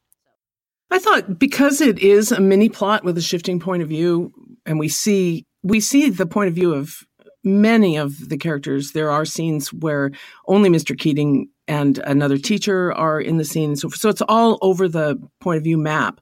[0.92, 4.32] I thought because it is a mini plot with a shifting point of view,
[4.66, 7.00] and we see we see the point of view of
[7.44, 8.92] many of the characters.
[8.92, 10.12] There are scenes where
[10.48, 10.98] only Mr.
[10.98, 13.76] Keating and another teacher are in the scene.
[13.76, 16.20] So, so it's all over the point of view map.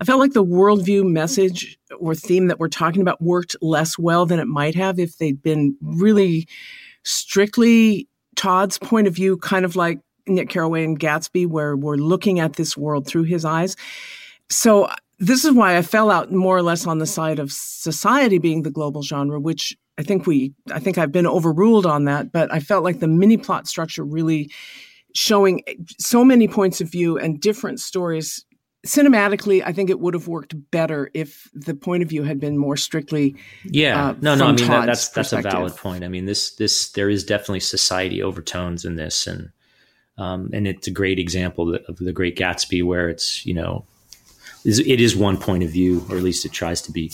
[0.00, 4.24] I felt like the worldview message or theme that we're talking about worked less well
[4.24, 6.46] than it might have if they'd been really
[7.02, 12.40] strictly Todd's point of view, kind of like Nick Carraway and Gatsby, where we're looking
[12.40, 13.76] at this world through his eyes.
[14.48, 18.38] So this is why I fell out more or less on the side of society
[18.38, 22.32] being the global genre, which I think we, I think I've been overruled on that,
[22.32, 24.50] but I felt like the mini plot structure really
[25.14, 25.62] showing
[25.98, 28.44] so many points of view and different stories.
[28.84, 32.58] Cinematically, I think it would have worked better if the point of view had been
[32.58, 33.36] more strictly.
[33.64, 34.46] Yeah, uh, no, no.
[34.46, 36.04] I mean that, that's that's a valid point.
[36.04, 39.52] I mean this this there is definitely society overtones in this, and
[40.18, 43.84] um, and it's a great example of the Great Gatsby, where it's you know,
[44.64, 47.12] it is one point of view, or at least it tries to be.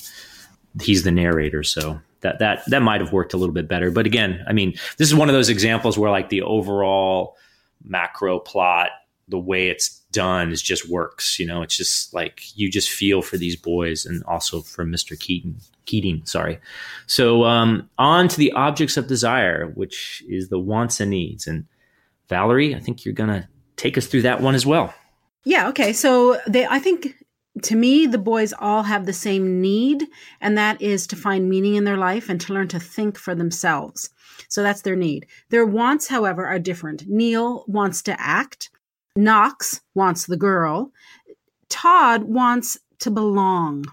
[0.81, 3.91] He's the narrator, so that that that might have worked a little bit better.
[3.91, 7.37] But again, I mean, this is one of those examples where like the overall
[7.85, 8.91] macro plot,
[9.29, 11.39] the way it's done is just works.
[11.39, 15.19] You know, it's just like you just feel for these boys and also for Mr.
[15.19, 15.57] Keaton.
[15.87, 16.61] Keating, sorry.
[17.07, 21.47] So um, on to the objects of desire, which is the wants and needs.
[21.47, 21.65] And
[22.31, 24.95] Valerie, I think you're gonna take us through that one as well.
[25.45, 25.69] Yeah.
[25.69, 25.93] Okay.
[25.93, 27.15] So they, I think
[27.63, 30.07] to me, the boys all have the same need,
[30.41, 33.35] and that is to find meaning in their life and to learn to think for
[33.35, 34.11] themselves.
[34.49, 35.27] So that's their need.
[35.51, 37.05] Their wants, however, are different.
[37.07, 38.71] Neil wants to act.
[39.17, 40.93] Knox wants the girl.
[41.69, 43.85] Todd wants to belong.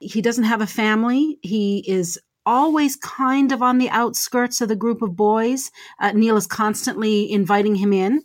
[0.00, 1.38] He doesn't have a family.
[1.42, 5.70] He is always kind of on the outskirts of the group of boys.
[6.00, 8.22] Uh, Neil is constantly inviting him in.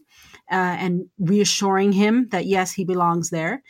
[0.51, 3.63] Uh, and reassuring him that yes, he belongs there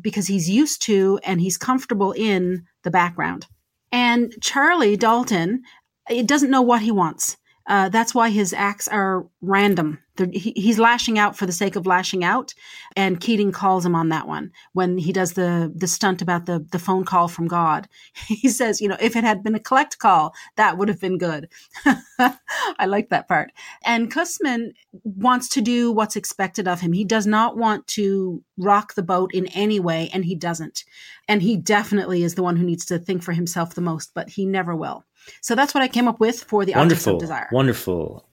[0.00, 3.46] because he's used to and he's comfortable in the background.
[3.92, 5.62] And Charlie Dalton,
[6.08, 7.36] it doesn't know what he wants.
[7.66, 9.98] Uh, that's why his acts are random.
[10.16, 12.54] He, he's lashing out for the sake of lashing out,
[12.96, 16.64] and Keating calls him on that one when he does the the stunt about the
[16.70, 17.88] the phone call from God.
[18.44, 21.18] He says, you know, if it had been a collect call, that would have been
[21.18, 21.48] good.
[22.18, 23.52] I like that part.
[23.84, 24.72] And Kussmaul
[25.02, 26.92] wants to do what's expected of him.
[26.92, 30.84] He does not want to rock the boat in any way, and he doesn't.
[31.28, 34.28] And he definitely is the one who needs to think for himself the most, but
[34.28, 35.04] he never will.
[35.40, 37.48] So that's what I came up with for the wonderful, objects of desire.
[37.52, 38.26] Wonderful.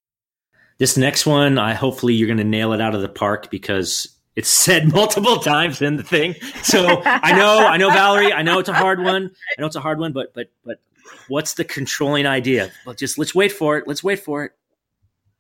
[0.82, 4.08] This next one, I hopefully you're going to nail it out of the park because
[4.36, 6.34] it's said multiple times in the thing.
[6.64, 9.30] So I know, I know, Valerie, I know it's a hard one.
[9.56, 10.80] I know it's a hard one, but but but
[11.28, 12.72] what's the controlling idea?
[12.84, 13.88] Well, just let's wait for it.
[13.88, 14.54] Let's wait for it.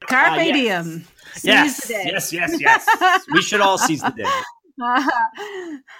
[0.08, 0.54] Carpe uh, yes.
[0.54, 1.08] diem.
[1.42, 3.26] Yes, yes, yes, yes.
[3.32, 4.24] we should all seize the day.
[4.24, 4.34] Uh,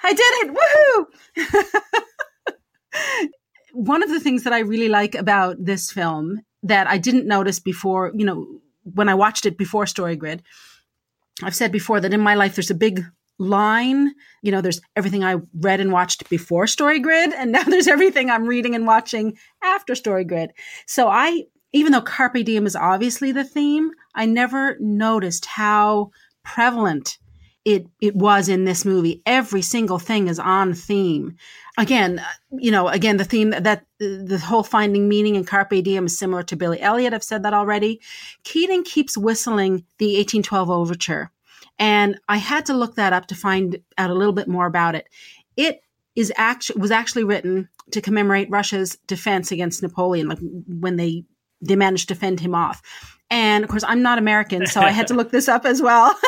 [0.04, 1.08] I did it!
[1.34, 3.30] Woohoo!
[3.74, 7.60] one of the things that I really like about this film that I didn't notice
[7.60, 10.44] before, you know, when I watched it before Story Grid,
[11.44, 13.04] I've said before that in my life there's a big
[13.40, 14.14] line.
[14.42, 18.30] You know, there's everything I read and watched before Story Grid, and now there's everything
[18.30, 20.52] I'm reading and watching after Story Grid.
[20.86, 26.12] So I, even though Carpe Diem is obviously the theme, I never noticed how
[26.44, 27.18] prevalent
[27.64, 29.22] it it was in this movie.
[29.26, 31.36] Every single thing is on theme.
[31.78, 36.06] Again, uh, you know, again the theme that the whole finding meaning in carpe diem
[36.06, 37.14] is similar to Billy Elliot.
[37.14, 38.02] I've said that already.
[38.44, 41.32] Keating keeps whistling the 1812 overture,
[41.80, 44.96] and I had to look that up to find out a little bit more about
[44.96, 45.08] it.
[45.56, 45.82] It
[46.16, 51.24] is actually was actually written to commemorate Russia's defense against Napoleon, like when they
[51.62, 52.82] they managed to fend him off.
[53.32, 56.16] And of course, I'm not American, so I had to look this up as well.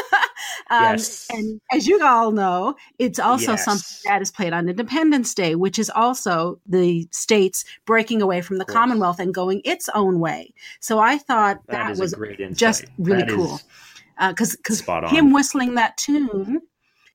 [0.69, 1.27] Um, yes.
[1.29, 3.65] And as you all know, it's also yes.
[3.65, 8.57] something that is played on Independence Day, which is also the states breaking away from
[8.57, 10.53] the Commonwealth and going its own way.
[10.79, 12.15] So I thought that, that was
[12.53, 13.59] just really that cool.
[14.19, 16.61] Because uh, him whistling that tune,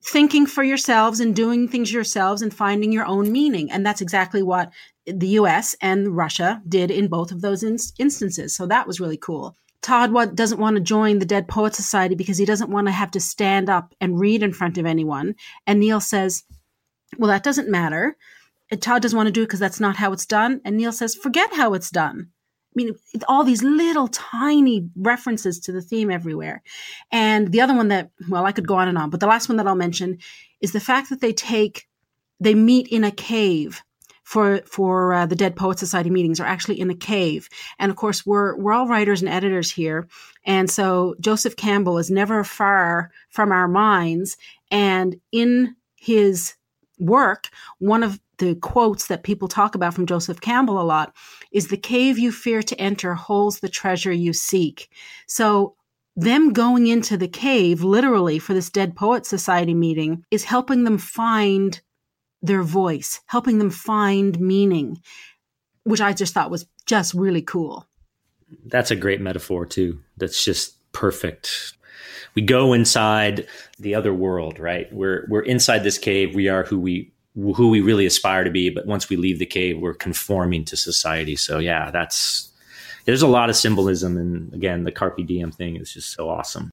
[0.03, 3.71] thinking for yourselves and doing things yourselves and finding your own meaning.
[3.71, 4.71] And that's exactly what
[5.05, 8.55] the US and Russia did in both of those in- instances.
[8.55, 9.55] So that was really cool.
[9.81, 13.11] Todd doesn't want to join the Dead Poet Society because he doesn't want to have
[13.11, 15.35] to stand up and read in front of anyone.
[15.65, 16.43] And Neil says,
[17.17, 18.17] Well, that doesn't matter.
[18.71, 20.61] And Todd doesn't want to do it because that's not how it's done.
[20.65, 22.29] And Neil says, Forget how it's done.
[22.29, 22.95] I mean,
[23.27, 26.61] all these little tiny references to the theme everywhere.
[27.11, 29.49] And the other one that, well, I could go on and on, but the last
[29.49, 30.19] one that I'll mention
[30.61, 31.87] is the fact that they take,
[32.39, 33.81] they meet in a cave
[34.29, 37.49] for for uh, the Dead Poet Society meetings are actually in a cave.
[37.79, 40.07] And of course, we're we're all writers and editors here,
[40.45, 44.37] and so Joseph Campbell is never far from our minds.
[44.69, 46.53] And in his
[46.99, 47.47] work,
[47.79, 51.15] one of the quotes that people talk about from Joseph Campbell a lot
[51.51, 54.91] is the cave you fear to enter holds the treasure you seek.
[55.25, 55.75] So
[56.15, 60.99] them going into the cave literally for this Dead Poet Society meeting is helping them
[60.99, 61.81] find
[62.41, 65.01] their voice, helping them find meaning,
[65.83, 67.87] which I just thought was just really cool.
[68.65, 69.99] That's a great metaphor, too.
[70.17, 71.73] That's just perfect.
[72.35, 73.47] We go inside
[73.79, 74.91] the other world, right?
[74.93, 76.35] We're we're inside this cave.
[76.35, 79.45] We are who we who we really aspire to be, but once we leave the
[79.45, 81.35] cave, we're conforming to society.
[81.35, 82.51] So yeah, that's
[83.05, 86.69] there's a lot of symbolism and again, the carpe diem thing is just so awesome.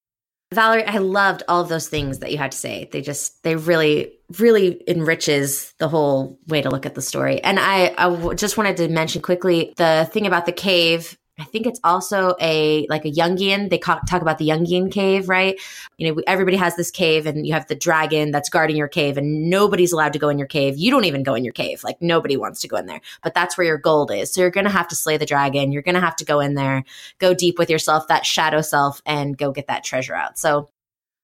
[0.55, 2.89] Valerie, I loved all of those things that you had to say.
[2.93, 7.43] They just, they really, really enriches the whole way to look at the story.
[7.43, 11.45] And I, I w- just wanted to mention quickly the thing about the cave I
[11.45, 13.69] think it's also a like a Jungian.
[13.69, 15.61] They talk about the Jungian cave, right?
[15.99, 19.19] You know, everybody has this cave, and you have the dragon that's guarding your cave,
[19.19, 20.79] and nobody's allowed to go in your cave.
[20.79, 21.85] You don't even go in your cave.
[21.85, 23.03] Like nobody wants to go in there.
[23.23, 24.33] But that's where your gold is.
[24.33, 25.73] So you're going to have to slay the dragon.
[25.73, 26.85] You're going to have to go in there,
[27.19, 30.39] go deep with yourself, that shadow self, and go get that treasure out.
[30.39, 30.71] So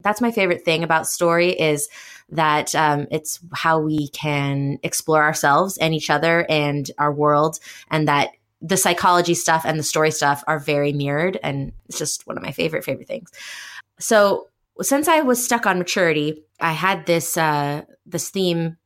[0.02, 1.88] That's my favorite thing about story is
[2.30, 7.58] that um, it's how we can explore ourselves and each other and our world,
[7.90, 8.30] and that
[8.62, 11.38] the psychology stuff and the story stuff are very mirrored.
[11.42, 13.30] And it's just one of my favorite, favorite things.
[13.98, 14.48] So
[14.80, 18.76] since I was stuck on maturity, I had this uh, this theme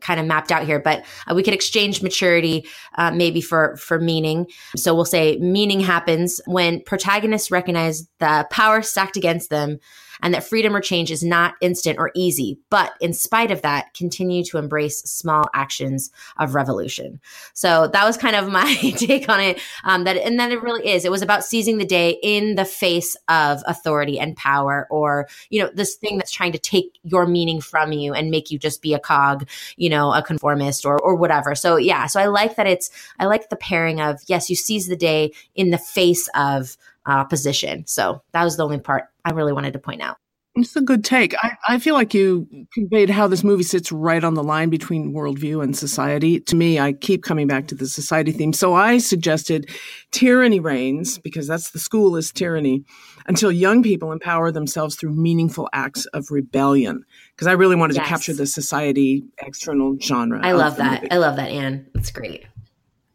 [0.00, 3.98] kind of mapped out here, but uh, we could exchange maturity uh, maybe for for
[4.00, 4.46] meaning.
[4.76, 9.78] So we'll say meaning happens when protagonists recognize the power stacked against them
[10.22, 13.94] and that freedom or change is not instant or easy, but in spite of that,
[13.94, 17.20] continue to embrace small actions of revolution.
[17.54, 19.60] So that was kind of my take on it.
[19.84, 21.04] Um, that and then it really is.
[21.04, 25.62] It was about seizing the day in the face of authority and power, or you
[25.62, 28.82] know, this thing that's trying to take your meaning from you and make you just
[28.82, 31.54] be a cog, you know, a conformist or or whatever.
[31.54, 34.86] So yeah, so I like that it's I like the pairing of yes, you seize
[34.86, 36.76] the day in the face of
[37.06, 37.86] uh, opposition.
[37.86, 40.18] So that was the only part I really wanted to point out.
[40.58, 41.34] It's a good take.
[41.42, 45.14] I, I feel like you conveyed how this movie sits right on the line between
[45.14, 46.40] worldview and society.
[46.40, 48.52] To me, I keep coming back to the society theme.
[48.52, 49.70] So I suggested
[50.10, 52.84] tyranny reigns, because that's the school is tyranny,
[53.26, 57.04] until young people empower themselves through meaningful acts of rebellion.
[57.34, 58.04] Because I really wanted yes.
[58.04, 60.40] to capture the society external genre.
[60.42, 61.02] I love that.
[61.02, 61.12] Movie.
[61.12, 61.86] I love that, Anne.
[61.94, 62.46] That's great.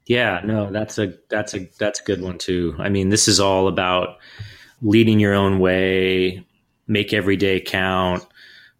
[0.05, 2.75] Yeah, no, that's a that's a that's a good one too.
[2.77, 4.17] I mean, this is all about
[4.81, 6.45] leading your own way,
[6.87, 8.25] make every day count,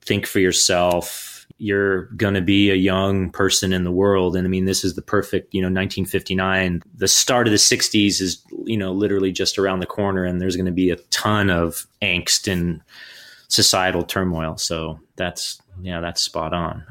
[0.01, 1.45] think for yourself.
[1.57, 4.35] You're going to be a young person in the world.
[4.35, 6.81] And I mean, this is the perfect, you know, 1959.
[6.95, 10.57] The start of the 60s is, you know, literally just around the corner, and there's
[10.57, 12.81] going to be a ton of angst and
[13.47, 14.57] societal turmoil.
[14.57, 16.83] So that's, yeah, that's spot on.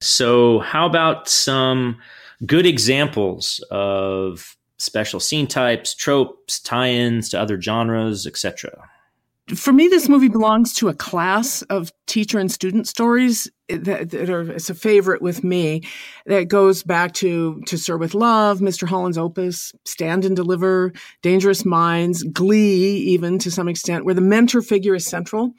[0.00, 1.98] So, how about some
[2.44, 8.88] good examples of special scene types, tropes, tie-ins to other genres, etc.
[9.54, 14.28] For me, this movie belongs to a class of teacher and student stories that, that
[14.28, 15.82] are it's a favorite with me.
[16.26, 18.86] That goes back to To Sir with Love, Mr.
[18.86, 20.92] Holland's Opus, Stand and Deliver,
[21.22, 25.54] Dangerous Minds, Glee, even to some extent, where the mentor figure is central.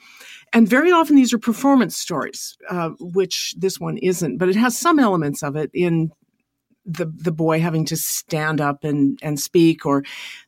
[0.54, 4.78] And very often these are performance stories, uh, which this one isn't, but it has
[4.78, 6.12] some elements of it in
[6.90, 10.04] the the boy having to stand up and and speak or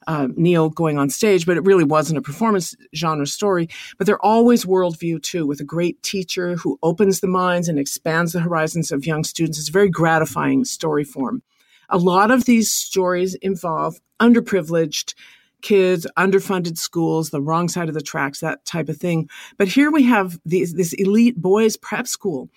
[0.07, 3.69] uh, Neil going on stage, but it really wasn't a performance genre story.
[3.97, 8.33] But they're always worldview too, with a great teacher who opens the minds and expands
[8.33, 9.59] the horizons of young students.
[9.59, 11.43] It's a very gratifying story form.
[11.89, 15.13] A lot of these stories involve underprivileged
[15.61, 19.29] kids, underfunded schools, the wrong side of the tracks, that type of thing.
[19.57, 22.49] But here we have these, this elite boys prep school.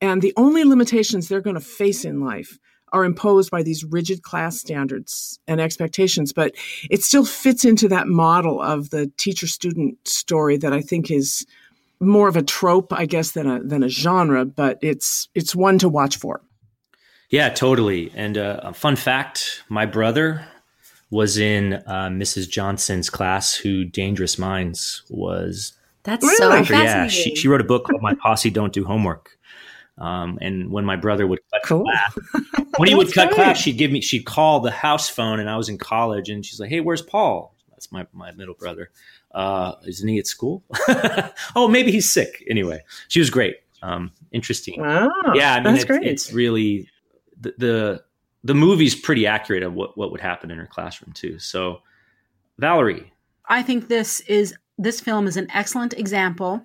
[0.00, 2.58] And the only limitations they're going to face in life
[2.92, 6.54] are imposed by these rigid class standards and expectations, but
[6.90, 11.46] it still fits into that model of the teacher student story that I think is
[12.00, 15.78] more of a trope, I guess, than a than a genre, but it's it's one
[15.78, 16.42] to watch for.
[17.30, 18.12] Yeah, totally.
[18.14, 20.44] And uh, a fun fact: my brother
[21.10, 22.48] was in uh, Mrs.
[22.48, 25.74] Johnson's class, who Dangerous Minds was.
[26.04, 26.36] That's really?
[26.36, 26.84] so fascinating.
[26.84, 29.38] Yeah, she, she wrote a book called My Posse Don't Do Homework.
[29.98, 31.84] Um, and when my brother would cut cool.
[31.84, 32.18] class,
[32.78, 33.36] when he would cut great.
[33.36, 36.44] class, she'd give me, she'd call the house phone, and I was in college, and
[36.44, 38.90] she's like, "Hey, where's Paul?" That's my my middle brother.
[39.32, 40.62] Uh, isn't he at school?
[41.56, 42.44] oh, maybe he's sick.
[42.48, 43.56] Anyway, she was great.
[43.82, 44.80] Um, interesting.
[44.80, 45.10] Wow.
[45.34, 46.88] Yeah, I mean, it's, it's, really
[47.40, 48.04] the, the
[48.44, 51.38] the movie's pretty accurate of what what would happen in her classroom too.
[51.38, 51.82] So,
[52.58, 53.12] Valerie,
[53.46, 56.64] I think this is this film is an excellent example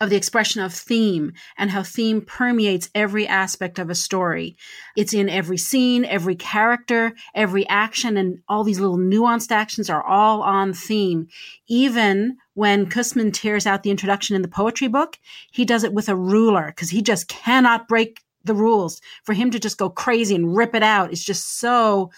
[0.00, 4.56] of the expression of theme and how theme permeates every aspect of a story.
[4.96, 10.02] It's in every scene, every character, every action, and all these little nuanced actions are
[10.02, 11.28] all on theme.
[11.68, 15.18] Even when Küssmann tears out the introduction in the poetry book,
[15.50, 19.00] he does it with a ruler because he just cannot break the rules.
[19.24, 22.10] For him to just go crazy and rip it out is just so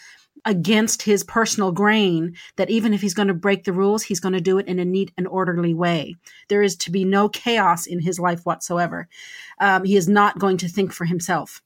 [0.47, 4.33] against his personal grain that even if he's going to break the rules, he's going
[4.33, 6.15] to do it in a neat and orderly way.
[6.49, 9.09] There is to be no chaos in his life whatsoever.
[9.61, 11.61] Um, he is not going to think for himself.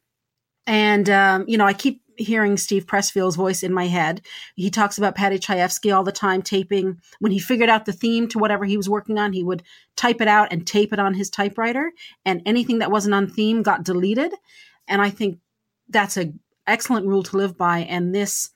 [0.66, 4.22] And, um, you know, I keep hearing Steve Pressfield's voice in my head.
[4.56, 7.00] He talks about Paddy Chayefsky all the time, taping.
[7.18, 9.62] When he figured out the theme to whatever he was working on, he would
[9.96, 11.92] type it out and tape it on his typewriter.
[12.24, 14.32] And anything that wasn't on theme got deleted.
[14.88, 15.38] And I think
[15.88, 16.32] that's a
[16.66, 17.80] excellent rule to live by.
[17.80, 18.50] And this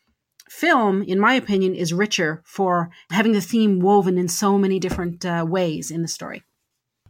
[0.54, 5.24] film, in my opinion, is richer for having the theme woven in so many different
[5.26, 6.42] uh, ways in the story.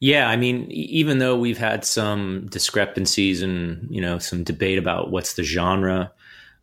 [0.00, 5.10] Yeah, I mean, even though we've had some discrepancies and you know some debate about
[5.10, 6.12] what's the genre,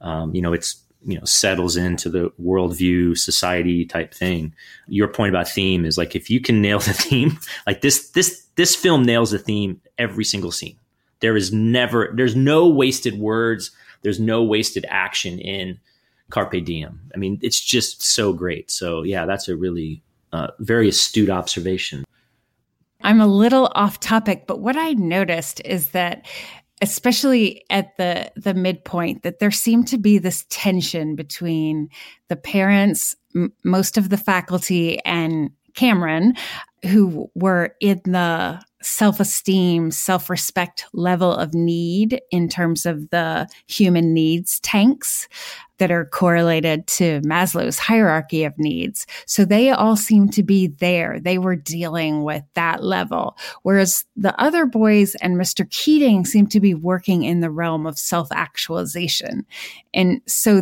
[0.01, 4.53] um, you know, it's you know settles into the worldview society type thing.
[4.87, 8.47] Your point about theme is like if you can nail the theme like this this
[8.55, 10.77] this film nails the theme every single scene.
[11.19, 13.71] There is never there's no wasted words.
[14.01, 15.79] There's no wasted action in
[16.31, 16.99] carpe diem.
[17.13, 18.71] I mean it's just so great.
[18.71, 20.01] So yeah that's a really
[20.33, 22.05] uh, very astute observation.
[23.03, 26.25] I'm a little off topic, but what I noticed is that
[26.81, 31.89] especially at the the midpoint that there seemed to be this tension between
[32.27, 36.33] the parents m- most of the faculty and Cameron
[36.85, 44.59] who were in the self-esteem self-respect level of need in terms of the human needs
[44.61, 45.27] tanks
[45.81, 49.07] that are correlated to Maslow's hierarchy of needs.
[49.25, 51.19] So they all seem to be there.
[51.19, 53.35] They were dealing with that level.
[53.63, 55.67] Whereas the other boys and Mr.
[55.71, 59.43] Keating seem to be working in the realm of self actualization.
[59.91, 60.61] And so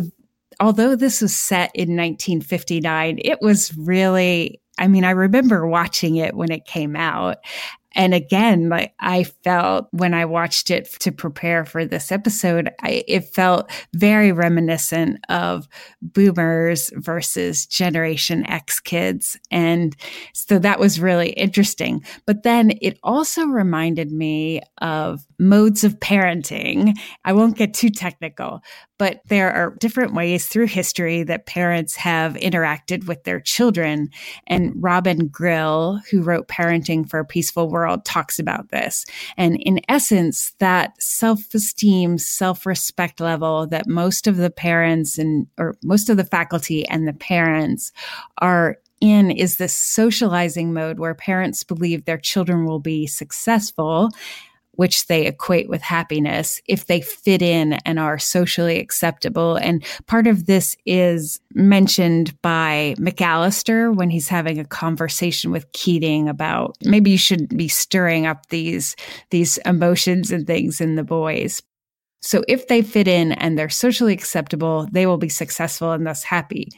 [0.58, 6.34] although this was set in 1959, it was really I mean, I remember watching it
[6.34, 7.36] when it came out
[7.92, 13.04] and again, like I felt when I watched it to prepare for this episode, I,
[13.08, 15.68] it felt very reminiscent of
[16.00, 19.38] boomers versus Generation X kids.
[19.50, 19.96] And
[20.34, 22.04] so that was really interesting.
[22.26, 26.96] But then it also reminded me of modes of parenting.
[27.24, 28.60] I won't get too technical,
[28.98, 34.10] but there are different ways through history that parents have interacted with their children.
[34.46, 39.04] And Robin Grille, who wrote Parenting for a Peaceful World, talks about this.
[39.36, 45.46] And in essence, that self esteem, self respect level that most of the parents and,
[45.58, 47.92] or most of the faculty and the parents
[48.38, 54.10] are in is this socializing mode where parents believe their children will be successful
[54.72, 59.56] which they equate with happiness if they fit in and are socially acceptable.
[59.56, 66.28] And part of this is mentioned by McAllister when he's having a conversation with Keating
[66.28, 68.96] about maybe you shouldn't be stirring up these,
[69.30, 71.62] these emotions and things in the boys.
[72.20, 76.22] So if they fit in and they're socially acceptable, they will be successful and thus
[76.22, 76.68] happy.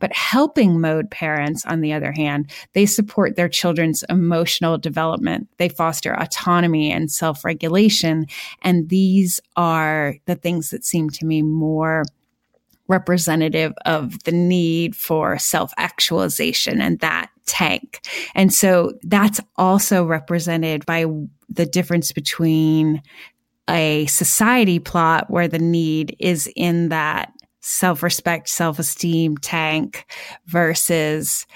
[0.00, 5.48] But helping mode parents, on the other hand, they support their children's emotional development.
[5.58, 8.26] They foster autonomy and self-regulation.
[8.62, 12.04] And these are the things that seem to me more
[12.88, 18.00] representative of the need for self-actualization and that tank.
[18.34, 21.04] And so that's also represented by
[21.48, 23.02] the difference between
[23.68, 30.06] a society plot where the need is in that self respect, self esteem tank
[30.46, 31.46] versus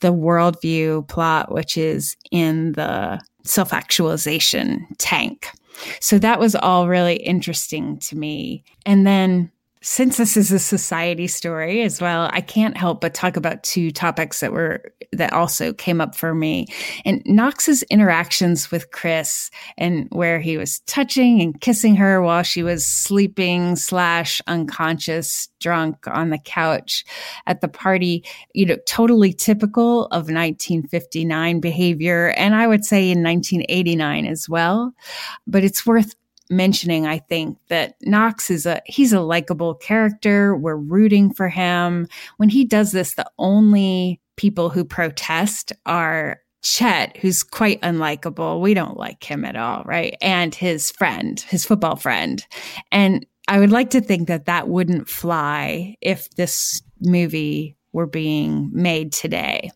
[0.00, 5.48] the worldview plot, which is in the self actualization tank.
[6.00, 8.64] So that was all really interesting to me.
[8.84, 9.50] And then
[9.82, 13.90] since this is a society story as well, I can't help but talk about two
[13.90, 16.66] topics that were that also came up for me.
[17.04, 22.62] And Knox's interactions with Chris and where he was touching and kissing her while she
[22.62, 27.04] was sleeping slash unconscious, drunk on the couch
[27.46, 28.24] at the party,
[28.54, 32.28] you know, totally typical of 1959 behavior.
[32.36, 34.92] And I would say in 1989 as well.
[35.46, 36.14] But it's worth
[36.50, 40.56] mentioning, I think, that Knox is a he's a likable character.
[40.56, 42.08] We're rooting for him.
[42.36, 48.60] When he does this, the only people who protest are Chet, who's quite unlikable.
[48.60, 50.16] We don't like him at all, right?
[50.20, 52.44] And his friend, his football friend.
[52.92, 58.70] And I would like to think that that wouldn't fly if this movie were being
[58.72, 59.70] made today.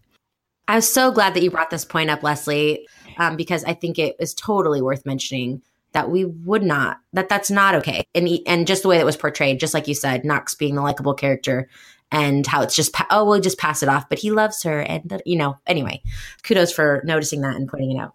[0.69, 2.87] I was so glad that you brought this point up, Leslie,
[3.19, 5.63] um, because I think it is totally worth mentioning
[5.95, 8.05] that we would not that that's not okay.
[8.15, 10.83] And and just the way that was portrayed just like you said knox being the
[10.83, 11.69] likable character
[12.13, 15.23] and how it's just oh we'll just pass it off but he loves her and
[15.25, 16.03] you know anyway
[16.43, 18.15] kudos for noticing that and pointing it out.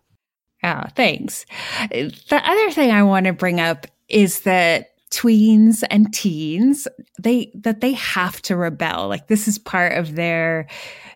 [0.62, 1.46] Yeah thanks.
[1.90, 6.88] The other thing i want to bring up is that tweens and teens
[7.20, 9.08] they that they have to rebel.
[9.08, 10.68] Like this is part of their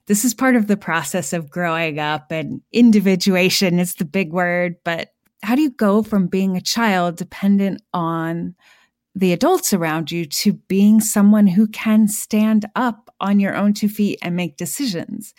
[0.08, 4.76] this is part of the process of growing up and individuation is the big word
[4.84, 5.13] but
[5.44, 8.56] how do you go from being a child dependent on
[9.16, 13.90] the adults around you to being someone who can stand up on your own two
[13.90, 15.34] feet and make decisions?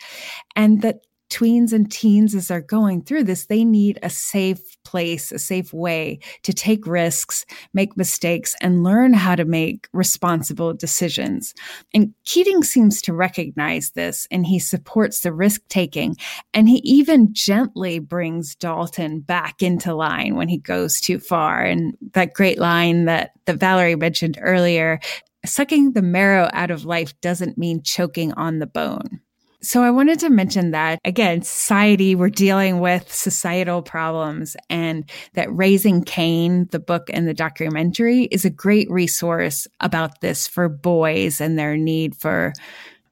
[0.55, 5.31] And that tweens and teens, as they're going through this, they need a safe place,
[5.31, 11.53] a safe way to take risks, make mistakes, and learn how to make responsible decisions.
[11.93, 16.15] And Keating seems to recognize this and he supports the risk taking.
[16.53, 21.63] And he even gently brings Dalton back into line when he goes too far.
[21.63, 24.99] And that great line that, that Valerie mentioned earlier
[25.45, 29.21] sucking the marrow out of life doesn't mean choking on the bone.
[29.65, 35.51] So I wanted to mention that again, society, we're dealing with societal problems and that
[35.51, 41.41] Raising Cain, the book and the documentary is a great resource about this for boys
[41.41, 42.53] and their need for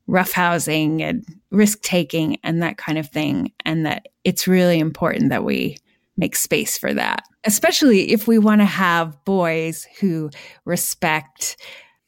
[0.08, 3.52] roughhousing and risk taking and that kind of thing.
[3.66, 5.78] And that it's really important that we
[6.18, 10.30] make space for that, especially if we want to have boys who
[10.66, 11.58] respect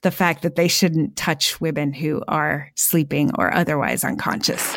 [0.06, 4.76] the fact that they shouldn't touch women who are sleeping or otherwise unconscious.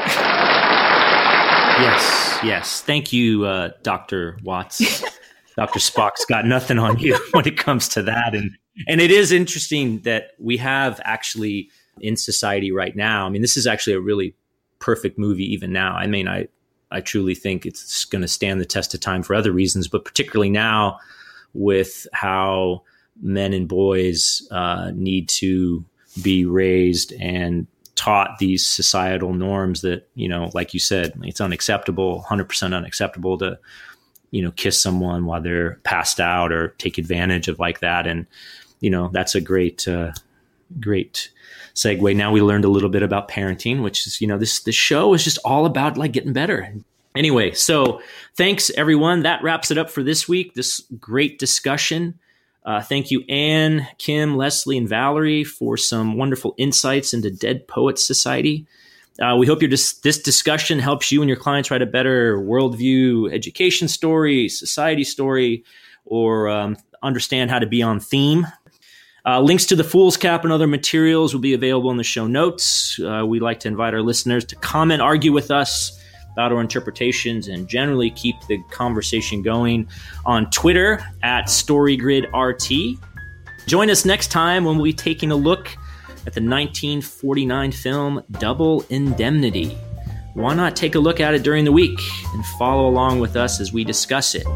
[1.78, 2.80] yes, yes.
[2.80, 4.38] Thank you, uh, Dr.
[4.42, 5.04] Watts.
[5.56, 5.80] Dr.
[5.80, 8.34] Spock's got nothing on you when it comes to that.
[8.34, 8.52] And
[8.88, 11.68] and it is interesting that we have actually
[12.00, 13.26] in society right now.
[13.26, 14.34] I mean, this is actually a really
[14.78, 15.92] perfect movie even now.
[15.94, 16.48] I mean, I
[16.90, 20.06] I truly think it's going to stand the test of time for other reasons, but
[20.06, 20.98] particularly now
[21.52, 22.84] with how
[23.20, 25.84] men and boys uh, need to
[26.22, 32.24] be raised and taught these societal norms that you know like you said it's unacceptable
[32.28, 33.58] 100% unacceptable to
[34.30, 38.06] you know kiss someone while they're passed out or take advantage of like that.
[38.06, 38.26] And
[38.80, 40.12] you know that's a great uh,
[40.80, 41.30] great
[41.74, 42.16] segue.
[42.16, 45.14] Now we learned a little bit about parenting which is you know this this show
[45.14, 46.72] is just all about like getting better.
[47.16, 48.00] Anyway so
[48.36, 49.22] thanks everyone.
[49.22, 50.54] That wraps it up for this week.
[50.54, 52.18] This great discussion
[52.68, 58.06] uh, thank you, Anne, Kim, Leslie, and Valerie, for some wonderful insights into Dead Poets
[58.06, 58.66] Society.
[59.18, 62.36] Uh, we hope your dis- this discussion helps you and your clients write a better
[62.36, 65.64] worldview, education story, society story,
[66.04, 68.46] or um, understand how to be on theme.
[69.24, 73.00] Uh, links to the Foolscap and other materials will be available in the show notes.
[73.00, 75.97] Uh, we like to invite our listeners to comment, argue with us
[76.38, 79.88] about our interpretations and generally keep the conversation going
[80.24, 82.96] on Twitter at StoryGridRT.
[83.66, 85.66] Join us next time when we'll be taking a look
[86.26, 89.76] at the 1949 film Double Indemnity.
[90.34, 91.98] Why not take a look at it during the week
[92.32, 94.46] and follow along with us as we discuss it?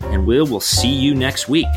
[0.00, 1.68] And we'll, we'll see you next week.